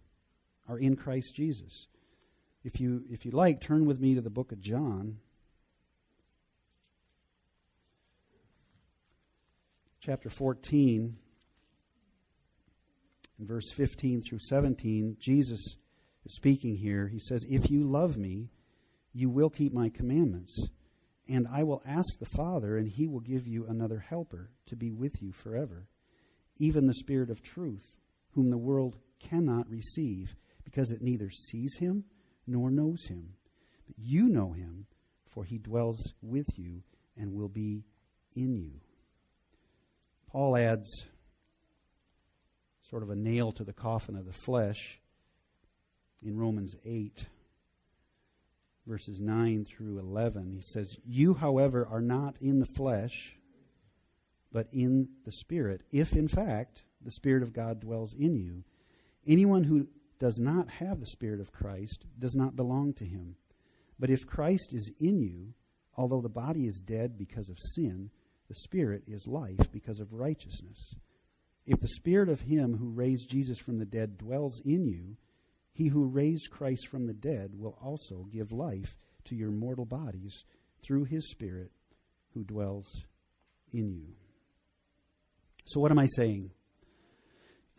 are 0.69 0.79
in 0.79 0.97
Christ 0.97 1.35
Jesus. 1.35 1.87
If 2.65 2.81
you, 2.81 3.05
if 3.11 3.25
you 3.25 3.33
like, 3.33 3.61
turn 3.61 3.87
with 3.87 4.01
me 4.01 4.15
to 4.15 4.21
the 4.21 4.31
book 4.31 4.53
of 4.53 4.61
John, 4.61 5.19
chapter 10.01 10.31
14 10.31 11.17
in 13.43 13.49
verse 13.49 13.73
15 13.73 14.23
through 14.23 14.39
17, 14.39 15.17
Jesus 15.19 15.59
is 16.25 16.35
speaking 16.35 16.77
here. 16.77 17.09
He 17.09 17.19
says, 17.19 17.45
If 17.51 17.71
you 17.73 17.83
love 17.83 18.17
me, 18.17 18.51
you 19.13 19.29
will 19.29 19.51
keep 19.51 19.73
my 19.73 19.89
commandments. 19.89 20.69
And 21.29 21.49
I 21.53 21.65
will 21.65 21.83
ask 21.85 22.19
the 22.19 22.25
Father, 22.25 22.77
and 22.77 22.89
he 22.89 23.09
will 23.09 23.21
give 23.21 23.49
you 23.49 23.67
another 23.67 23.99
helper 23.99 24.51
to 24.67 24.77
be 24.77 24.93
with 24.93 25.21
you 25.21 25.33
forever, 25.33 25.89
even 26.59 26.87
the 26.87 26.95
Spirit 26.95 27.31
of 27.31 27.43
truth, 27.43 27.99
whom 28.31 28.51
the 28.51 28.59
world 28.59 28.97
cannot 29.19 29.69
receive, 29.69 30.37
because 30.65 30.93
it 30.93 31.03
neither 31.03 31.31
sees 31.31 31.79
him 31.79 32.05
nor 32.47 32.71
knows 32.71 33.07
him. 33.09 33.35
But 33.87 33.97
you 33.99 34.29
know 34.29 34.53
him, 34.53 34.87
for 35.27 35.43
he 35.43 35.59
dwells 35.59 36.15
with 36.23 36.47
you 36.57 36.85
and 37.17 37.33
will 37.33 37.49
be 37.49 37.87
in 38.37 38.55
you. 38.55 38.75
Paul 40.29 40.57
adds, 40.57 41.07
sort 42.93 43.03
of 43.03 43.09
a 43.09 43.17
nail 43.17 43.53
to 43.53 43.65
the 43.65 43.73
coffin 43.73 44.15
of 44.17 44.27
the 44.27 44.35
flesh 44.35 45.01
in 46.23 46.37
Romans 46.37 46.77
8, 46.85 47.25
verses 48.87 49.19
9 49.19 49.65
through 49.65 49.99
11. 49.99 50.51
He 50.53 50.61
says, 50.61 50.99
You, 51.03 51.33
however, 51.33 51.89
are 51.91 52.03
not 52.03 52.37
in 52.43 52.59
the 52.59 52.67
flesh, 52.67 53.39
but 54.53 54.69
in 54.75 55.09
the 55.25 55.33
Spirit, 55.33 55.81
if 55.91 56.13
in 56.13 56.29
fact 56.29 56.83
the 57.01 57.13
Spirit 57.13 57.43
of 57.43 57.55
God 57.55 57.81
dwells 57.81 58.13
in 58.13 58.37
you. 58.37 58.63
Anyone 59.27 59.65
who 59.65 59.89
does 60.19 60.39
not 60.39 60.69
have 60.69 61.01
the 61.01 61.07
Spirit 61.07 61.41
of 61.41 61.51
Christ 61.51 62.05
does 62.19 62.35
not 62.35 62.57
belong 62.57 62.93
to 62.99 63.07
him. 63.07 63.37
But 63.99 64.11
if 64.11 64.27
Christ 64.27 64.75
is 64.75 64.93
in 65.01 65.19
you, 65.23 65.55
although 65.97 66.21
the 66.21 66.29
body 66.29 66.67
is 66.67 66.83
dead 66.85 67.17
because 67.17 67.49
of 67.49 67.57
sin, 67.59 68.11
the 68.49 68.55
Spirit 68.55 69.05
is 69.07 69.27
life 69.27 69.73
because 69.73 69.99
of 69.99 70.13
righteousness. 70.13 70.95
If 71.67 71.81
the 71.81 71.89
spirit 71.89 72.29
of 72.29 72.41
him 72.41 72.77
who 72.77 72.89
raised 72.89 73.31
Jesus 73.31 73.59
from 73.59 73.79
the 73.79 73.85
dead 73.85 74.19
dwells 74.19 74.61
in 74.65 74.87
you, 74.87 75.17
he 75.73 75.89
who 75.89 76.05
raised 76.05 76.51
Christ 76.51 76.89
from 76.89 77.07
the 77.07 77.15
dead 77.15 77.53
will 77.55 77.79
also 77.83 78.27
give 78.31 78.53
life 78.53 78.97
to 79.25 79.37
your 79.37 79.51
mortal 79.51 79.85
bodies 79.85 80.45
through 80.85 81.05
his 81.05 81.31
spirit 81.31 81.71
who 82.35 82.45
dwells 82.45 83.05
in 83.73 83.95
you. 83.95 84.15
So, 85.67 85.81
what 85.81 85.93
am 85.93 85.99
I 85.99 86.07
saying? 86.17 86.51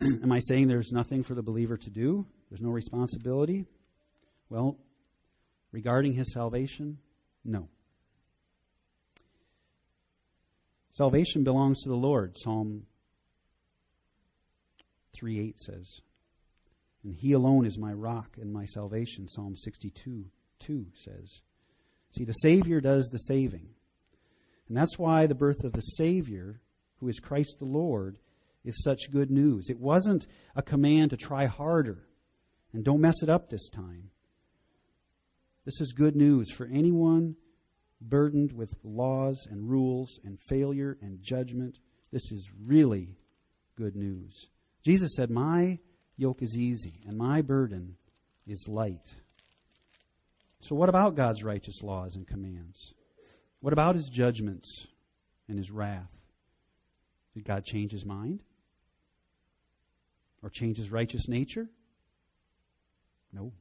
am 0.00 0.32
I 0.32 0.40
saying 0.40 0.68
there's 0.68 0.92
nothing 0.92 1.22
for 1.22 1.34
the 1.34 1.42
believer 1.42 1.76
to 1.76 1.90
do? 1.90 2.26
There's 2.48 2.62
no 2.62 2.70
responsibility? 2.70 3.66
Well, 4.48 4.78
regarding 5.70 6.14
his 6.14 6.32
salvation, 6.32 6.98
no. 7.44 7.68
Salvation 10.92 11.44
belongs 11.44 11.82
to 11.82 11.88
the 11.88 11.96
Lord. 11.96 12.36
Psalm 12.38 12.84
3 15.14 15.40
8 15.40 15.60
says. 15.60 16.00
And 17.02 17.14
he 17.14 17.32
alone 17.32 17.66
is 17.66 17.78
my 17.78 17.92
rock 17.92 18.36
and 18.40 18.52
my 18.52 18.64
salvation, 18.64 19.28
Psalm 19.28 19.56
62 19.56 20.26
2 20.60 20.86
says. 20.94 21.40
See, 22.12 22.24
the 22.24 22.32
Savior 22.32 22.80
does 22.80 23.08
the 23.08 23.18
saving. 23.18 23.68
And 24.68 24.76
that's 24.76 24.98
why 24.98 25.26
the 25.26 25.34
birth 25.34 25.64
of 25.64 25.72
the 25.72 25.80
Savior, 25.80 26.60
who 27.00 27.08
is 27.08 27.20
Christ 27.20 27.56
the 27.58 27.66
Lord, 27.66 28.18
is 28.64 28.82
such 28.82 29.10
good 29.10 29.30
news. 29.30 29.68
It 29.68 29.78
wasn't 29.78 30.26
a 30.56 30.62
command 30.62 31.10
to 31.10 31.16
try 31.16 31.46
harder 31.46 32.06
and 32.72 32.84
don't 32.84 33.00
mess 33.00 33.22
it 33.22 33.28
up 33.28 33.48
this 33.48 33.68
time. 33.68 34.10
This 35.64 35.80
is 35.80 35.92
good 35.92 36.16
news 36.16 36.50
for 36.50 36.66
anyone 36.66 37.36
burdened 38.00 38.52
with 38.52 38.74
laws 38.82 39.46
and 39.50 39.68
rules 39.68 40.18
and 40.24 40.38
failure 40.40 40.98
and 41.00 41.22
judgment. 41.22 41.78
This 42.12 42.32
is 42.32 42.48
really 42.64 43.16
good 43.76 43.96
news. 43.96 44.48
Jesus 44.84 45.14
said, 45.16 45.30
My 45.30 45.78
yoke 46.16 46.42
is 46.42 46.56
easy 46.56 47.00
and 47.06 47.16
my 47.16 47.42
burden 47.42 47.96
is 48.46 48.68
light. 48.68 49.14
So, 50.60 50.74
what 50.74 50.88
about 50.88 51.14
God's 51.16 51.42
righteous 51.42 51.82
laws 51.82 52.16
and 52.16 52.26
commands? 52.26 52.92
What 53.60 53.72
about 53.72 53.94
his 53.94 54.08
judgments 54.08 54.86
and 55.48 55.58
his 55.58 55.70
wrath? 55.70 56.10
Did 57.34 57.44
God 57.44 57.64
change 57.64 57.92
his 57.92 58.04
mind? 58.04 58.42
Or 60.42 60.50
change 60.50 60.76
his 60.76 60.90
righteous 60.90 61.28
nature? 61.28 61.68
No. 63.32 63.52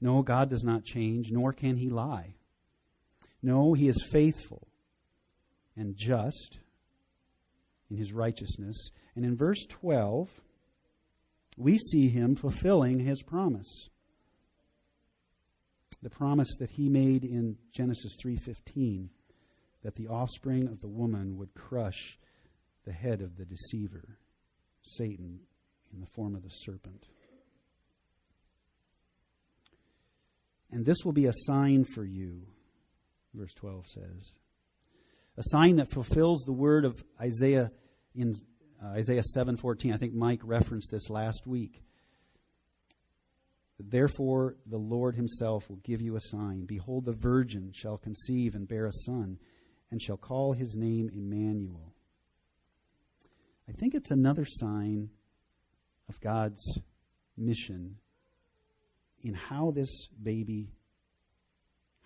No, 0.00 0.22
God 0.22 0.50
does 0.50 0.64
not 0.64 0.84
change, 0.84 1.30
nor 1.30 1.52
can 1.52 1.76
he 1.76 1.88
lie. 1.88 2.34
No, 3.42 3.74
he 3.74 3.88
is 3.88 4.08
faithful 4.10 4.66
and 5.76 5.96
just 5.96 6.58
in 7.92 7.98
his 7.98 8.12
righteousness. 8.12 8.90
And 9.14 9.24
in 9.24 9.36
verse 9.36 9.66
12, 9.68 10.30
we 11.58 11.76
see 11.76 12.08
him 12.08 12.34
fulfilling 12.34 13.00
his 13.00 13.22
promise. 13.22 13.90
The 16.02 16.10
promise 16.10 16.48
that 16.58 16.70
he 16.70 16.88
made 16.88 17.22
in 17.22 17.58
Genesis 17.70 18.16
3:15 18.20 19.10
that 19.82 19.94
the 19.94 20.08
offspring 20.08 20.68
of 20.68 20.80
the 20.80 20.88
woman 20.88 21.36
would 21.36 21.52
crush 21.54 22.18
the 22.84 22.92
head 22.92 23.20
of 23.20 23.36
the 23.36 23.44
deceiver, 23.44 24.18
Satan, 24.82 25.40
in 25.92 26.00
the 26.00 26.06
form 26.06 26.34
of 26.34 26.42
the 26.42 26.48
serpent. 26.48 27.08
And 30.70 30.86
this 30.86 31.04
will 31.04 31.12
be 31.12 31.26
a 31.26 31.32
sign 31.34 31.84
for 31.84 32.04
you, 32.04 32.46
verse 33.34 33.52
12 33.52 33.86
says. 33.86 34.32
A 35.36 35.42
sign 35.46 35.76
that 35.76 35.90
fulfills 35.90 36.44
the 36.44 36.52
word 36.52 36.84
of 36.84 37.04
Isaiah 37.20 37.70
in 38.14 38.34
uh, 38.82 38.88
Isaiah 38.88 39.22
7:14. 39.36 39.92
I 39.92 39.96
think 39.96 40.14
Mike 40.14 40.40
referenced 40.42 40.90
this 40.90 41.10
last 41.10 41.46
week. 41.46 41.82
Therefore 43.78 44.56
the 44.66 44.78
Lord 44.78 45.16
himself 45.16 45.68
will 45.68 45.80
give 45.82 46.00
you 46.00 46.16
a 46.16 46.20
sign. 46.20 46.66
Behold 46.66 47.04
the 47.04 47.12
virgin 47.12 47.72
shall 47.74 47.98
conceive 47.98 48.54
and 48.54 48.68
bear 48.68 48.86
a 48.86 48.92
son 48.92 49.38
and 49.90 50.00
shall 50.00 50.16
call 50.16 50.52
his 50.52 50.76
name 50.76 51.10
Emmanuel. 51.12 51.92
I 53.68 53.72
think 53.72 53.94
it's 53.94 54.10
another 54.10 54.44
sign 54.46 55.10
of 56.08 56.20
God's 56.20 56.78
mission 57.36 57.96
in 59.22 59.34
how 59.34 59.70
this 59.70 60.08
baby, 60.22 60.72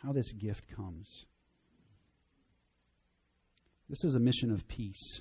how 0.03 0.13
this 0.13 0.33
gift 0.33 0.69
comes. 0.69 1.27
This 3.89 4.05
is 4.05 4.15
a 4.15 4.21
mission 4.21 4.51
of 4.51 4.67
peace. 4.69 5.21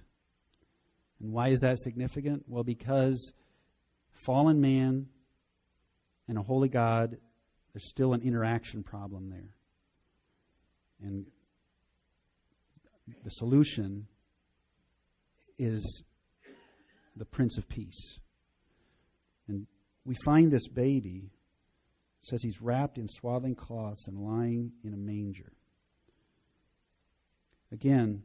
And 1.19 1.31
why 1.31 1.49
is 1.49 1.61
that 1.61 1.79
significant? 1.79 2.43
Well, 2.47 2.63
because 2.63 3.33
fallen 4.11 4.59
man 4.61 5.07
and 6.27 6.37
a 6.37 6.41
holy 6.41 6.69
God, 6.69 7.17
there's 7.73 7.89
still 7.89 8.13
an 8.13 8.21
interaction 8.21 8.83
problem 8.83 9.29
there. 9.29 9.55
And 11.01 11.25
the 13.23 13.29
solution 13.29 14.07
is 15.57 16.03
the 17.15 17.25
Prince 17.25 17.57
of 17.57 17.69
Peace. 17.69 18.19
And 19.47 19.67
we 20.05 20.15
find 20.25 20.51
this 20.51 20.67
baby, 20.67 21.31
says 22.21 22.41
he's 22.43 22.61
wrapped 22.61 22.97
in 22.97 23.07
swaddling 23.07 23.55
cloths 23.55 24.07
and 24.07 24.17
lying 24.17 24.71
in 24.83 24.93
a 24.93 24.97
manger. 24.97 25.51
Again, 27.71 28.23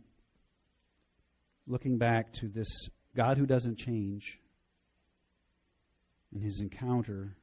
looking 1.66 1.98
back 1.98 2.32
to 2.34 2.48
this 2.48 2.68
God 3.14 3.38
who 3.38 3.46
doesn't 3.46 3.78
change 3.78 4.40
and 6.32 6.42
his 6.42 6.60
encounter 6.60 7.36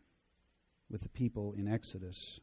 with 0.89 1.01
the 1.01 1.09
people 1.09 1.53
in 1.57 1.67
Exodus. 1.67 2.39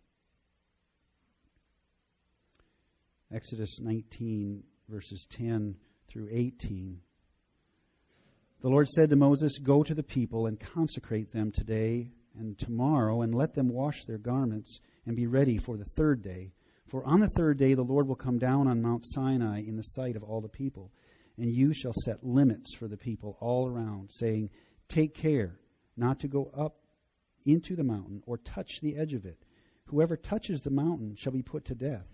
Exodus 3.32 3.80
19, 3.80 4.62
verses 4.88 5.26
10 5.30 5.76
through 6.08 6.28
18. 6.30 7.00
The 8.60 8.68
Lord 8.68 8.88
said 8.88 9.10
to 9.10 9.16
Moses, 9.16 9.58
Go 9.58 9.82
to 9.82 9.94
the 9.94 10.02
people 10.02 10.46
and 10.46 10.60
consecrate 10.60 11.32
them 11.32 11.50
today 11.50 12.12
and 12.38 12.58
tomorrow, 12.58 13.22
and 13.22 13.34
let 13.34 13.54
them 13.54 13.68
wash 13.68 14.04
their 14.04 14.18
garments 14.18 14.80
and 15.06 15.16
be 15.16 15.26
ready 15.26 15.58
for 15.58 15.76
the 15.76 15.84
third 15.96 16.22
day. 16.22 16.52
For 16.88 17.04
on 17.04 17.20
the 17.20 17.28
third 17.36 17.58
day 17.58 17.74
the 17.74 17.82
Lord 17.82 18.06
will 18.06 18.16
come 18.16 18.38
down 18.38 18.68
on 18.68 18.82
Mount 18.82 19.04
Sinai 19.04 19.60
in 19.60 19.76
the 19.76 19.82
sight 19.82 20.16
of 20.16 20.22
all 20.22 20.40
the 20.40 20.48
people, 20.48 20.92
and 21.36 21.52
you 21.52 21.72
shall 21.72 21.92
set 22.04 22.24
limits 22.24 22.74
for 22.74 22.88
the 22.88 22.96
people 22.96 23.36
all 23.40 23.66
around, 23.66 24.10
saying, 24.12 24.50
Take 24.88 25.14
care 25.14 25.58
not 25.96 26.20
to 26.20 26.28
go 26.28 26.50
up 26.56 26.76
into 27.44 27.76
the 27.76 27.84
mountain 27.84 28.22
or 28.26 28.38
touch 28.38 28.80
the 28.80 28.96
edge 28.96 29.14
of 29.14 29.24
it. 29.24 29.44
Whoever 29.86 30.16
touches 30.16 30.60
the 30.60 30.70
mountain 30.70 31.14
shall 31.16 31.32
be 31.32 31.42
put 31.42 31.64
to 31.66 31.74
death. 31.74 32.06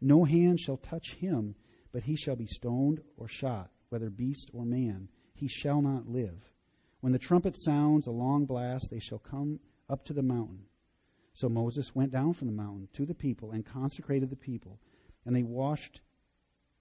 No 0.00 0.24
hand 0.24 0.60
shall 0.60 0.76
touch 0.76 1.14
him, 1.14 1.54
but 1.92 2.04
he 2.04 2.16
shall 2.16 2.36
be 2.36 2.46
stoned 2.46 3.00
or 3.16 3.28
shot, 3.28 3.70
whether 3.88 4.08
beast 4.08 4.50
or 4.52 4.64
man. 4.64 5.08
He 5.34 5.48
shall 5.48 5.82
not 5.82 6.08
live. 6.08 6.50
When 7.00 7.12
the 7.12 7.18
trumpet 7.18 7.56
sounds 7.58 8.06
a 8.06 8.12
long 8.12 8.46
blast, 8.46 8.88
they 8.90 9.00
shall 9.00 9.18
come 9.18 9.60
up 9.88 10.04
to 10.06 10.12
the 10.12 10.22
mountain. 10.22 10.64
So 11.32 11.48
Moses 11.48 11.94
went 11.94 12.12
down 12.12 12.34
from 12.34 12.48
the 12.48 12.52
mountain 12.52 12.88
to 12.94 13.06
the 13.06 13.14
people 13.14 13.52
and 13.52 13.64
consecrated 13.64 14.30
the 14.30 14.36
people, 14.36 14.80
and 15.24 15.34
they 15.34 15.42
washed 15.42 16.00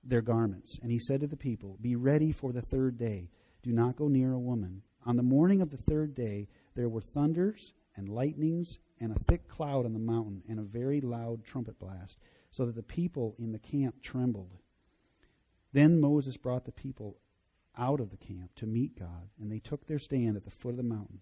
their 0.03 0.21
garments. 0.21 0.77
And 0.81 0.91
he 0.91 0.99
said 0.99 1.21
to 1.21 1.27
the 1.27 1.37
people, 1.37 1.77
Be 1.81 1.95
ready 1.95 2.31
for 2.31 2.51
the 2.51 2.61
third 2.61 2.97
day. 2.97 3.29
Do 3.63 3.71
not 3.71 3.95
go 3.95 4.07
near 4.07 4.33
a 4.33 4.39
woman. 4.39 4.81
On 5.05 5.15
the 5.15 5.23
morning 5.23 5.61
of 5.61 5.69
the 5.69 5.77
third 5.77 6.15
day, 6.15 6.47
there 6.75 6.89
were 6.89 7.01
thunders 7.01 7.73
and 7.95 8.09
lightnings 8.09 8.77
and 8.99 9.11
a 9.11 9.19
thick 9.19 9.47
cloud 9.47 9.85
on 9.85 9.93
the 9.93 9.99
mountain 9.99 10.43
and 10.47 10.59
a 10.59 10.63
very 10.63 11.01
loud 11.01 11.43
trumpet 11.43 11.79
blast, 11.79 12.17
so 12.51 12.65
that 12.65 12.75
the 12.75 12.83
people 12.83 13.35
in 13.37 13.51
the 13.51 13.59
camp 13.59 14.01
trembled. 14.01 14.57
Then 15.71 15.99
Moses 15.99 16.37
brought 16.37 16.65
the 16.65 16.71
people 16.71 17.17
out 17.77 17.99
of 17.99 18.09
the 18.09 18.17
camp 18.17 18.55
to 18.55 18.65
meet 18.65 18.97
God, 18.97 19.29
and 19.39 19.51
they 19.51 19.59
took 19.59 19.87
their 19.87 19.99
stand 19.99 20.35
at 20.35 20.43
the 20.43 20.51
foot 20.51 20.71
of 20.71 20.77
the 20.77 20.83
mountain. 20.83 21.21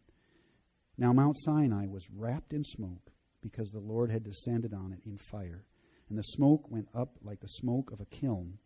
Now 0.98 1.14
Mount 1.14 1.38
Sinai 1.40 1.86
was 1.86 2.10
wrapped 2.10 2.54
in 2.54 2.64
smoke, 2.64 3.12
because 3.42 3.72
the 3.72 3.80
Lord 3.80 4.12
had 4.12 4.24
descended 4.24 4.74
on 4.74 4.94
it 4.94 5.00
in 5.06 5.18
fire. 5.18 5.66
And 6.10 6.18
the 6.18 6.24
smoke 6.24 6.70
went 6.72 6.88
up 6.96 7.18
like 7.22 7.42
the 7.42 7.48
smoke 7.48 7.92
of 7.92 8.00
a 8.00 8.06
kiln, 8.06 8.60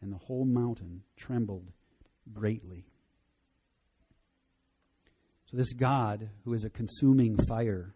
and 0.00 0.12
the 0.12 0.18
whole 0.18 0.44
mountain 0.44 1.02
trembled 1.16 1.72
greatly. 2.32 2.86
So, 5.46 5.56
this 5.56 5.72
God, 5.72 6.28
who 6.44 6.52
is 6.54 6.64
a 6.64 6.70
consuming 6.70 7.36
fire, 7.36 7.94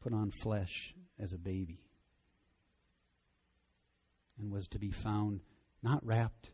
put 0.00 0.12
on 0.12 0.30
flesh 0.30 0.94
as 1.18 1.32
a 1.32 1.38
baby 1.38 1.80
and 4.38 4.50
was 4.50 4.66
to 4.68 4.78
be 4.78 4.90
found 4.90 5.40
not 5.82 6.04
wrapped 6.04 6.50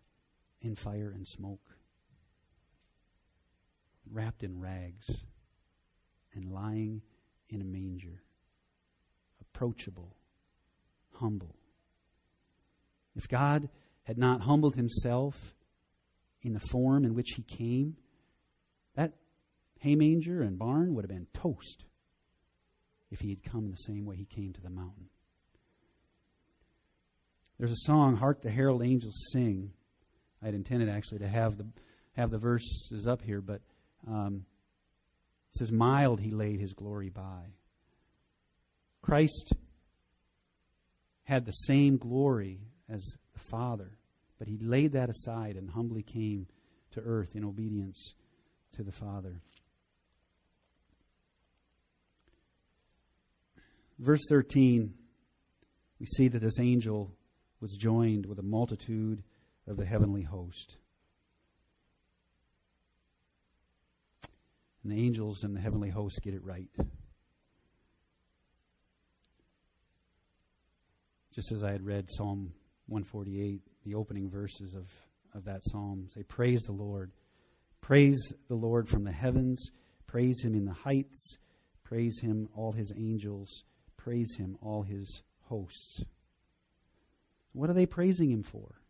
in 0.61 0.77
fire 0.77 1.11
and 1.15 1.27
smoke, 1.27 1.77
wrapped 4.11 4.43
in 4.43 4.61
rags 4.61 5.23
and 6.35 6.53
lying 6.53 7.03
in 7.49 7.61
a 7.61 7.65
manger, 7.65 8.23
approachable, 9.41 10.15
humble. 11.15 11.57
If 13.17 13.29
God 13.29 13.69
had 14.11 14.19
not 14.19 14.41
humbled 14.41 14.75
himself 14.75 15.55
in 16.43 16.53
the 16.53 16.59
form 16.59 17.05
in 17.05 17.15
which 17.15 17.35
he 17.37 17.43
came, 17.43 17.97
that 18.97 19.13
hay 19.79 19.95
manger 19.95 20.43
and 20.43 20.59
barn 20.59 20.95
would 20.95 21.05
have 21.05 21.11
been 21.11 21.29
toast 21.33 21.85
if 23.13 23.21
he 23.21 23.31
had 23.31 23.45
come 23.45 23.71
the 23.71 23.77
same 23.77 24.05
way 24.05 24.17
he 24.17 24.25
came 24.25 24.53
to 24.53 24.61
the 24.61 24.69
mountain. 24.69 25.09
There's 27.57 27.71
a 27.71 27.87
song, 27.87 28.17
Hark 28.17 28.43
the 28.43 28.51
Herald 28.51 28.83
Angels 28.83 29.15
Sing. 29.33 29.71
I 30.43 30.47
had 30.47 30.55
intended 30.57 30.89
actually 30.89 31.21
to 31.21 31.29
have 31.29 31.57
the 31.57 31.69
have 32.15 32.33
the 32.33 32.39
verses 32.39 33.07
up 33.07 33.23
here, 33.23 33.41
but 33.41 33.61
um, 34.09 34.45
it 35.53 35.59
says, 35.59 35.71
Mild 35.71 36.19
he 36.19 36.33
laid 36.33 36.59
his 36.59 36.73
glory 36.75 37.11
by. 37.11 37.55
Christ 39.03 39.53
had 41.23 41.47
the 41.47 41.53
same 41.53 41.97
glory 41.97 42.59
as 42.89 43.05
the 43.35 43.39
Father, 43.39 43.93
but 44.41 44.49
he 44.49 44.57
laid 44.59 44.93
that 44.93 45.11
aside 45.11 45.57
and 45.57 45.69
humbly 45.69 46.03
came 46.03 46.47
to 46.93 47.01
earth 47.01 47.37
in 47.37 47.45
obedience 47.45 48.15
to 48.73 48.83
the 48.83 48.91
Father. 48.91 49.43
Verse 53.99 54.23
13, 54.31 54.95
we 56.01 56.07
see 56.07 56.29
that 56.29 56.41
this 56.41 56.59
angel 56.59 57.13
was 57.61 57.77
joined 57.77 58.25
with 58.25 58.39
a 58.39 58.43
multitude 58.43 59.23
of 59.67 59.77
the 59.77 59.85
heavenly 59.85 60.23
host. 60.23 60.77
And 64.83 64.91
the 64.91 65.05
angels 65.05 65.45
and 65.45 65.55
the 65.55 65.61
heavenly 65.61 65.91
host 65.91 66.23
get 66.23 66.33
it 66.33 66.43
right. 66.43 66.71
Just 71.35 71.53
as 71.53 71.63
I 71.63 71.73
had 71.73 71.85
read 71.85 72.07
Psalm 72.09 72.55
148, 72.87 73.61
the 73.85 73.95
opening 73.95 74.31
verses 74.31 74.75
of, 74.75 74.89
of 75.35 75.45
that 75.45 75.63
psalm 75.65 76.07
say, 76.09 76.23
Praise 76.23 76.63
the 76.63 76.73
Lord. 76.73 77.13
Praise 77.81 78.33
the 78.49 78.55
Lord 78.55 78.89
from 78.89 79.05
the 79.05 79.13
heavens. 79.13 79.71
Praise 80.07 80.45
him 80.45 80.55
in 80.55 80.65
the 80.65 80.73
heights. 80.73 81.39
Praise 81.85 82.21
him, 82.21 82.49
all 82.55 82.73
his 82.73 82.93
angels. 82.97 83.65
Praise 83.97 84.37
him, 84.37 84.57
all 84.61 84.83
his 84.83 85.23
hosts. 85.43 86.05
What 87.53 87.71
are 87.71 87.75
they 87.75 87.87
praising 87.87 88.31
him 88.31 88.43
for? 88.43 88.81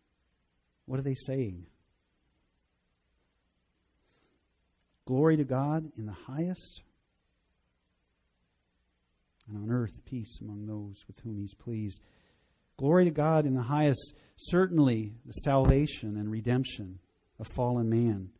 What 0.86 0.98
are 0.98 1.02
they 1.04 1.14
saying? 1.14 1.66
Glory 5.06 5.36
to 5.36 5.44
God 5.44 5.90
in 5.96 6.06
the 6.06 6.12
highest. 6.12 6.82
and 9.48 9.56
on 9.56 9.70
earth 9.74 10.04
peace 10.04 10.40
among 10.40 10.66
those 10.66 11.04
with 11.08 11.18
whom 11.20 11.38
he's 11.38 11.54
pleased. 11.54 12.00
Glory 12.80 13.04
to 13.04 13.10
God 13.10 13.44
in 13.44 13.52
the 13.52 13.60
highest. 13.60 14.14
Certainly, 14.38 15.12
the 15.26 15.32
salvation 15.32 16.16
and 16.16 16.30
redemption 16.30 16.98
of 17.38 17.46
fallen 17.46 17.90
man 17.90 18.30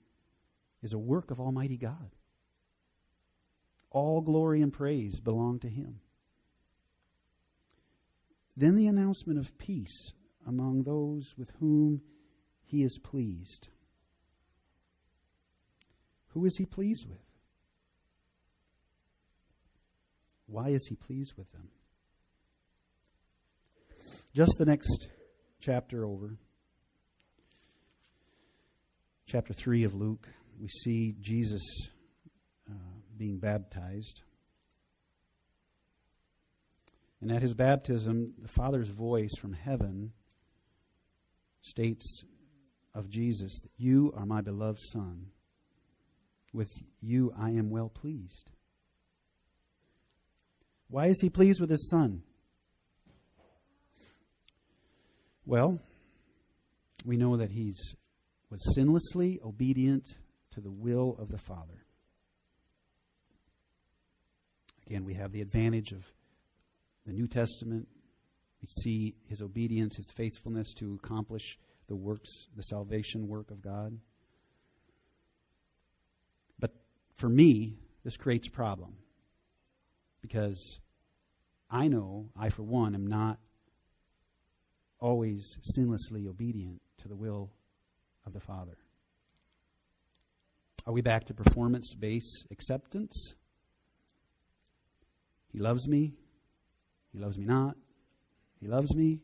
is 0.83 0.95
a 0.95 0.99
work 0.99 1.31
of 1.31 1.39
Almighty 1.39 1.77
God. 1.77 2.17
All 3.91 4.23
glory 4.23 4.63
and 4.63 4.73
praise 4.73 5.21
belong 5.21 5.59
to 5.59 5.69
him. 5.69 6.01
Then 8.57 8.77
the 8.77 8.87
announcement 8.87 9.39
of 9.39 9.59
peace 9.59 10.15
among 10.47 10.85
those 10.85 11.35
with 11.37 11.51
whom 11.61 12.01
he 12.65 12.83
is 12.83 12.99
pleased. 12.99 13.69
Who 16.29 16.47
is 16.47 16.57
he 16.57 16.65
pleased 16.65 17.07
with? 17.07 17.19
Why 20.47 20.71
is 20.71 20.87
he 20.87 20.97
pleased 20.97 21.35
with 21.37 21.53
them? 21.53 21.69
Just 24.33 24.59
the 24.59 24.65
next 24.65 25.09
chapter 25.61 26.05
over, 26.05 26.39
chapter 29.27 29.53
3 29.53 29.83
of 29.83 29.93
Luke, 29.93 30.29
we 30.61 30.69
see 30.69 31.17
Jesus 31.21 31.63
uh, 32.71 32.75
being 33.17 33.39
baptized. 33.39 34.23
And 37.21 37.33
at 37.33 37.43
his 37.43 37.55
baptism, 37.55 38.35
the 38.41 38.47
Father's 38.47 38.87
voice 38.87 39.35
from 39.37 39.53
heaven 39.53 40.13
states 41.63 42.23
of 42.95 43.09
Jesus 43.09 43.59
that 43.63 43.73
you 43.79 44.13
are 44.17 44.27
my 44.27 44.43
beloved 44.43 44.81
Son. 44.93 45.27
With 46.53 46.71
you 47.01 47.33
I 47.37 47.51
am 47.51 47.69
well 47.69 47.89
pleased. 47.89 48.53
Why 50.87 51.07
is 51.07 51.21
he 51.21 51.31
pleased 51.31 51.61
with 51.61 51.71
his 51.71 51.91
Son? 51.91 52.23
Well, 55.51 55.81
we 57.05 57.17
know 57.17 57.37
that 57.39 57.51
he's 57.51 57.97
was 58.51 58.63
sinlessly 58.79 59.43
obedient 59.45 60.07
to 60.53 60.61
the 60.61 60.71
will 60.71 61.17
of 61.19 61.29
the 61.29 61.39
Father. 61.39 61.85
Again, 64.87 65.05
we 65.05 65.15
have 65.15 65.33
the 65.33 65.41
advantage 65.41 65.91
of 65.91 66.05
the 67.05 67.13
New 67.13 67.27
Testament. 67.27 67.89
We 68.63 68.69
see 68.69 69.17
his 69.29 69.43
obedience, 69.43 69.97
his 69.97 70.07
faithfulness 70.15 70.73
to 70.75 70.95
accomplish 71.03 71.59
the 71.89 71.97
works, 71.97 72.31
the 72.55 72.63
salvation 72.63 73.27
work 73.27 73.51
of 73.51 73.61
God. 73.61 73.99
But 76.61 76.77
for 77.17 77.29
me, 77.29 77.75
this 78.05 78.17
creates 78.17 78.47
a 78.47 78.53
problem 78.53 78.99
because 80.23 80.79
I 81.69 81.89
know 81.89 82.29
I, 82.39 82.51
for 82.51 82.63
one, 82.63 82.95
am 82.95 83.09
not 83.09 83.41
always 85.01 85.59
sinlessly 85.77 86.27
obedient 86.27 86.81
to 86.99 87.09
the 87.09 87.17
will 87.17 87.51
of 88.27 88.33
the 88.33 88.41
Father. 88.41 88.77
Are 90.87 90.93
we 90.93 91.01
back 91.01 91.27
to 91.27 91.35
performance 91.35 91.95
based 91.95 92.47
acceptance? 92.51 93.35
He 95.53 95.59
loves 95.59 95.89
me. 95.89 96.15
He 97.13 97.19
loves 97.19 97.37
me 97.37 97.45
not. 97.45 97.77
He 98.61 98.69
loves 98.69 98.95
me. 98.95 99.21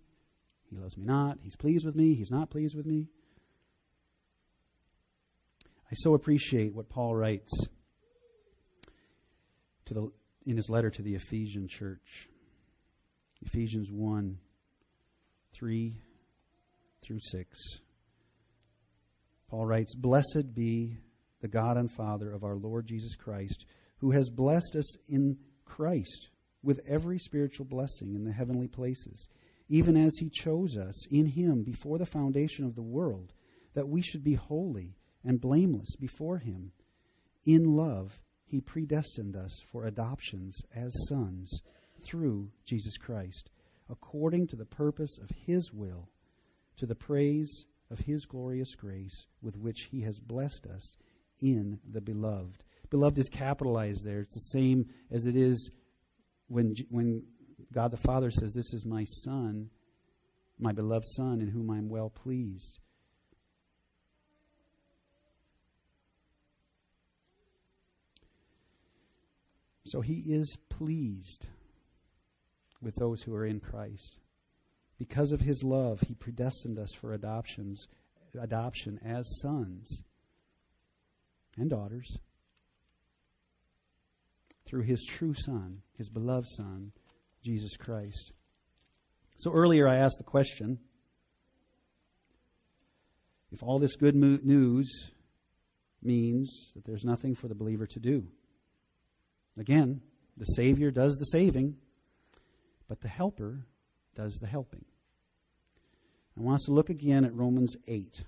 He 0.70 0.76
loves 0.76 0.96
me 0.96 1.04
not. 1.04 1.38
He's 1.42 1.56
pleased 1.56 1.86
with 1.86 1.94
me. 1.94 2.14
He's 2.14 2.30
not 2.30 2.50
pleased 2.50 2.74
with 2.74 2.86
me. 2.86 3.08
I 5.90 5.94
so 5.94 6.14
appreciate 6.14 6.74
what 6.74 6.88
Paul 6.88 7.14
writes 7.14 7.52
to 9.84 9.94
the, 9.94 10.10
in 10.44 10.56
his 10.56 10.68
letter 10.68 10.90
to 10.90 11.02
the 11.02 11.14
Ephesian 11.14 11.68
church. 11.68 12.28
Ephesians 13.42 13.88
1 13.90 14.38
3 15.58 15.96
through 17.02 17.20
6. 17.20 17.58
Paul 19.48 19.64
writes, 19.64 19.94
Blessed 19.94 20.54
be 20.54 20.98
the 21.40 21.48
God 21.48 21.76
and 21.76 21.90
Father 21.90 22.32
of 22.32 22.44
our 22.44 22.56
Lord 22.56 22.86
Jesus 22.86 23.14
Christ, 23.14 23.64
who 23.98 24.10
has 24.10 24.28
blessed 24.28 24.76
us 24.76 24.96
in 25.08 25.38
Christ 25.64 26.28
with 26.62 26.80
every 26.86 27.18
spiritual 27.18 27.64
blessing 27.64 28.14
in 28.14 28.24
the 28.24 28.32
heavenly 28.32 28.68
places, 28.68 29.28
even 29.68 29.96
as 29.96 30.12
he 30.18 30.28
chose 30.28 30.76
us 30.76 31.06
in 31.10 31.26
him 31.26 31.62
before 31.62 31.98
the 31.98 32.06
foundation 32.06 32.64
of 32.64 32.74
the 32.74 32.82
world, 32.82 33.32
that 33.74 33.88
we 33.88 34.02
should 34.02 34.24
be 34.24 34.34
holy 34.34 34.96
and 35.24 35.40
blameless 35.40 35.96
before 35.96 36.38
him. 36.38 36.72
In 37.44 37.76
love, 37.76 38.20
he 38.44 38.60
predestined 38.60 39.36
us 39.36 39.52
for 39.70 39.84
adoptions 39.84 40.60
as 40.74 40.92
sons 41.08 41.50
through 42.04 42.50
Jesus 42.64 42.96
Christ, 42.96 43.50
according 43.90 44.46
to 44.48 44.56
the 44.56 44.64
purpose 44.64 45.18
of 45.18 45.30
his 45.46 45.72
will, 45.72 46.08
to 46.76 46.86
the 46.86 46.94
praise 46.94 47.66
of 47.90 48.00
his 48.00 48.26
glorious 48.26 48.74
grace 48.74 49.26
with 49.42 49.56
which 49.56 49.88
he 49.90 50.02
has 50.02 50.18
blessed 50.18 50.66
us 50.66 50.96
in 51.40 51.78
the 51.90 52.00
beloved. 52.00 52.64
Beloved 52.90 53.18
is 53.18 53.28
capitalized 53.28 54.04
there. 54.04 54.20
It's 54.20 54.34
the 54.34 54.58
same 54.58 54.86
as 55.10 55.26
it 55.26 55.36
is 55.36 55.70
when, 56.48 56.74
when 56.90 57.22
God 57.72 57.90
the 57.90 57.96
Father 57.96 58.30
says, 58.30 58.52
This 58.52 58.72
is 58.72 58.84
my 58.84 59.04
Son, 59.04 59.70
my 60.58 60.72
beloved 60.72 61.06
Son, 61.06 61.40
in 61.40 61.48
whom 61.48 61.70
I 61.70 61.78
am 61.78 61.88
well 61.88 62.10
pleased. 62.10 62.80
So 69.84 70.00
he 70.00 70.24
is 70.26 70.56
pleased 70.68 71.46
with 72.82 72.94
those 72.96 73.22
who 73.22 73.34
are 73.34 73.46
in 73.46 73.60
Christ. 73.60 74.18
Because 74.98 75.32
of 75.32 75.40
his 75.40 75.62
love, 75.62 76.00
he 76.00 76.14
predestined 76.14 76.78
us 76.78 76.92
for 76.92 77.12
adoptions, 77.12 77.86
adoption 78.38 78.98
as 79.04 79.26
sons 79.40 80.02
and 81.56 81.70
daughters 81.70 82.18
through 84.66 84.82
his 84.82 85.04
true 85.04 85.34
Son, 85.34 85.82
his 85.96 86.08
beloved 86.08 86.48
Son, 86.56 86.92
Jesus 87.42 87.76
Christ. 87.76 88.32
So 89.36 89.52
earlier 89.52 89.88
I 89.88 89.96
asked 89.96 90.18
the 90.18 90.24
question 90.24 90.78
if 93.52 93.62
all 93.62 93.78
this 93.78 93.96
good 93.96 94.14
news 94.14 95.12
means 96.02 96.70
that 96.74 96.84
there's 96.84 97.04
nothing 97.04 97.34
for 97.34 97.48
the 97.48 97.54
believer 97.54 97.86
to 97.86 98.00
do. 98.00 98.26
Again, 99.58 100.00
the 100.36 100.44
Savior 100.44 100.90
does 100.90 101.16
the 101.16 101.24
saving, 101.26 101.76
but 102.88 103.00
the 103.00 103.08
Helper 103.08 103.66
does 104.14 104.38
the 104.38 104.46
helping. 104.46 104.84
I 106.38 106.42
want 106.42 106.56
us 106.56 106.64
to 106.66 106.72
look 106.72 106.90
again 106.90 107.24
at 107.24 107.34
Romans 107.34 107.76
8, 107.88 108.24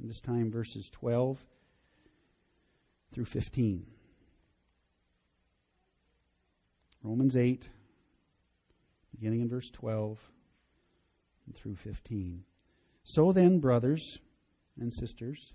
this 0.00 0.20
time 0.20 0.50
verses 0.50 0.90
12 0.90 1.44
through 3.12 3.24
15. 3.24 3.86
Romans 7.02 7.36
8, 7.36 7.68
beginning 9.12 9.40
in 9.40 9.48
verse 9.48 9.70
12 9.70 10.18
and 11.46 11.54
through 11.54 11.76
15. 11.76 12.42
So 13.04 13.30
then, 13.30 13.60
brothers 13.60 14.18
and 14.80 14.92
sisters, 14.92 15.54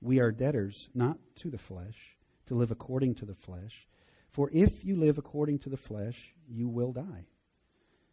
we 0.00 0.20
are 0.20 0.30
debtors 0.30 0.88
not 0.94 1.18
to 1.36 1.50
the 1.50 1.58
flesh, 1.58 2.16
to 2.46 2.54
live 2.54 2.70
according 2.70 3.16
to 3.16 3.24
the 3.24 3.34
flesh. 3.34 3.88
For 4.30 4.48
if 4.52 4.84
you 4.84 4.94
live 4.94 5.18
according 5.18 5.58
to 5.60 5.68
the 5.68 5.76
flesh, 5.76 6.32
you 6.48 6.68
will 6.68 6.92
die. 6.92 7.26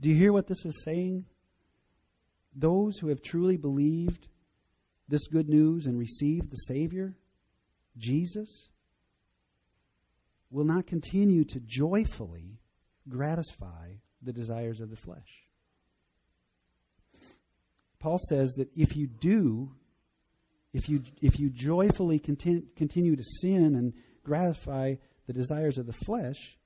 Do 0.00 0.08
you 0.08 0.14
hear 0.14 0.32
what 0.32 0.46
this 0.46 0.64
is 0.64 0.82
saying? 0.84 1.26
Those 2.54 2.98
who 2.98 3.08
have 3.08 3.22
truly 3.22 3.56
believed 3.56 4.28
this 5.08 5.26
good 5.26 5.48
news 5.48 5.86
and 5.86 5.98
received 5.98 6.50
the 6.50 6.56
Savior, 6.56 7.16
Jesus, 7.98 8.68
will 10.50 10.64
not 10.64 10.86
continue 10.86 11.44
to 11.44 11.60
joyfully 11.60 12.60
gratify 13.08 13.92
the 14.22 14.32
desires 14.32 14.80
of 14.80 14.90
the 14.90 14.96
flesh. 14.96 15.44
Paul 17.98 18.18
says 18.28 18.54
that 18.54 18.68
if 18.74 18.96
you 18.96 19.06
do, 19.06 19.72
if 20.72 20.88
you, 20.88 21.02
if 21.20 21.38
you 21.38 21.50
joyfully 21.50 22.18
continue, 22.18 22.62
continue 22.74 23.16
to 23.16 23.22
sin 23.22 23.74
and 23.74 23.92
gratify 24.24 24.94
the 25.26 25.32
desires 25.32 25.76
of 25.76 25.86
the 25.86 25.92
flesh, 25.92 26.56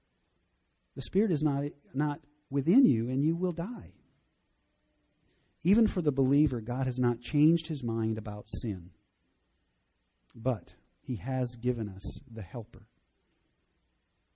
The 0.95 1.03
Spirit 1.03 1.33
is 1.33 1.43
not, 1.43 1.65
not 1.93 2.21
within 2.55 2.87
you, 2.87 3.11
and 3.11 3.23
you 3.23 3.35
will 3.37 3.53
die. 3.53 3.93
Even 5.65 5.87
for 5.87 6.01
the 6.01 6.13
believer, 6.13 6.61
God 6.61 6.87
has 6.87 6.99
not 6.99 7.21
changed 7.21 7.67
his 7.67 7.83
mind 7.83 8.17
about 8.17 8.49
sin. 8.63 8.91
But 10.35 10.75
he 11.03 11.17
has 11.17 11.57
given 11.57 11.89
us 11.89 12.21
the 12.31 12.43
Helper. 12.43 12.87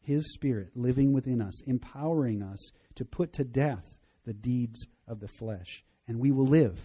His 0.01 0.35
Spirit 0.35 0.73
living 0.75 1.13
within 1.13 1.41
us, 1.41 1.63
empowering 1.63 2.43
us 2.43 2.71
to 2.97 3.05
put 3.05 3.33
to 3.35 3.45
death 3.45 3.97
the 4.25 4.35
deeds 4.35 4.87
of 5.07 5.21
the 5.21 5.29
flesh, 5.29 5.85
and 6.07 6.19
we 6.19 6.31
will 6.31 6.47
live. 6.47 6.79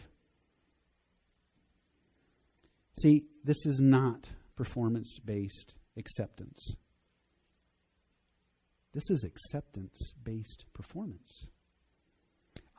See, 3.02 3.26
this 3.44 3.66
is 3.66 3.80
not 3.82 4.28
performance 4.56 5.20
based 5.20 5.74
acceptance. 5.98 6.76
This 8.94 9.10
is 9.10 9.24
acceptance 9.24 10.14
based 10.24 10.66
performance. 10.74 11.48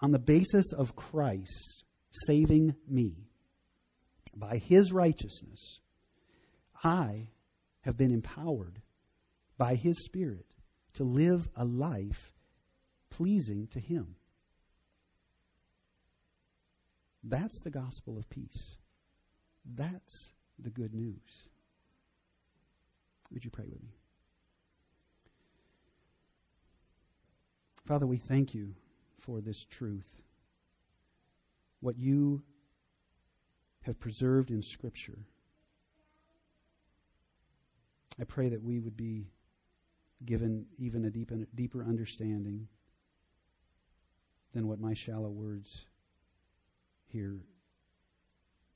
On 0.00 0.12
the 0.12 0.18
basis 0.18 0.72
of 0.72 0.96
Christ 0.96 1.84
saving 2.26 2.74
me 2.88 3.28
by 4.36 4.58
his 4.58 4.92
righteousness, 4.92 5.80
I 6.82 7.28
have 7.80 7.96
been 7.96 8.12
empowered 8.12 8.80
by 9.58 9.74
his 9.74 10.04
Spirit 10.04 10.46
to 10.94 11.04
live 11.04 11.48
a 11.56 11.64
life 11.64 12.34
pleasing 13.10 13.66
to 13.68 13.80
him. 13.80 14.16
That's 17.22 17.60
the 17.62 17.70
gospel 17.70 18.18
of 18.18 18.28
peace. 18.28 18.76
That's 19.64 20.32
the 20.58 20.70
good 20.70 20.94
news. 20.94 21.48
Would 23.32 23.44
you 23.44 23.50
pray 23.50 23.66
with 23.68 23.82
me? 23.82 23.93
Father, 27.86 28.06
we 28.06 28.16
thank 28.16 28.54
you 28.54 28.74
for 29.20 29.40
this 29.40 29.64
truth. 29.64 30.22
What 31.80 31.98
you 31.98 32.42
have 33.82 34.00
preserved 34.00 34.50
in 34.50 34.62
Scripture. 34.62 35.18
I 38.18 38.24
pray 38.24 38.48
that 38.48 38.62
we 38.62 38.78
would 38.78 38.96
be 38.96 39.26
given 40.24 40.64
even 40.78 41.04
a 41.04 41.10
deep, 41.10 41.30
deeper 41.54 41.84
understanding 41.84 42.68
than 44.54 44.66
what 44.66 44.80
my 44.80 44.94
shallow 44.94 45.28
words 45.28 45.84
here 47.06 47.40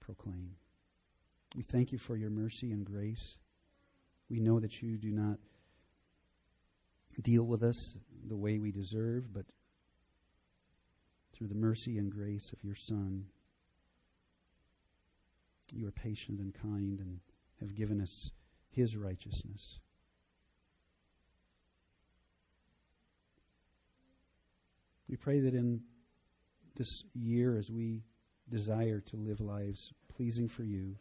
proclaim. 0.01 0.51
We 1.57 1.63
thank 1.63 1.93
you 1.93 1.99
for 1.99 2.17
your 2.17 2.31
mercy 2.31 2.73
and 2.73 2.85
grace. 2.85 3.39
We 4.29 4.41
know 4.41 4.61
that 4.61 4.83
you 4.83 4.99
do 4.99 5.11
not 5.11 5.39
deal 7.21 7.45
with 7.45 7.63
us 7.63 7.99
the 8.27 8.37
way 8.37 8.59
we 8.59 8.71
deserve, 8.71 9.33
but 9.33 9.45
through 11.33 11.49
the 11.49 11.55
mercy 11.55 11.99
and 11.99 12.11
grace 12.11 12.53
of 12.53 12.63
your 12.65 12.75
Son, 12.75 13.27
you 15.73 15.87
are 15.87 15.93
patient 15.93 16.41
and 16.41 16.55
kind 16.55 16.99
and 17.01 17.21
have 17.61 17.75
given 17.75 18.01
us 18.01 18.31
his 18.71 18.97
righteousness. 18.97 19.79
We 25.09 25.17
pray 25.17 25.41
that 25.41 25.55
in 25.55 25.81
this 26.77 27.03
year, 27.15 27.57
as 27.57 27.71
we 27.71 28.03
desire 28.51 29.01
to 29.01 29.17
live 29.17 29.41
lives 29.41 29.93
pleasing 30.15 30.49
for 30.49 30.65
you, 30.65 30.97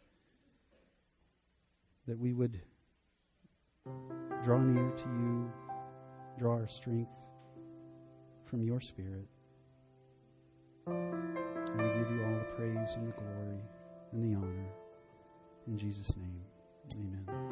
that 2.06 2.18
we 2.18 2.32
would 2.32 2.60
draw 4.44 4.60
near 4.60 4.90
to 4.90 5.04
you, 5.04 5.52
draw 6.38 6.52
our 6.52 6.68
strength 6.68 7.10
from 8.44 8.62
your 8.62 8.80
Spirit. 8.80 9.26
And 10.86 11.76
we 11.76 11.84
give 11.98 12.10
you 12.10 12.24
all 12.24 12.38
the 12.38 12.46
praise 12.56 12.94
and 12.94 13.08
the 13.08 13.12
glory 13.12 13.60
and 14.12 14.24
the 14.24 14.38
honor. 14.38 14.68
In 15.66 15.76
Jesus' 15.76 16.16
name, 16.16 16.40
amen. 16.94 17.47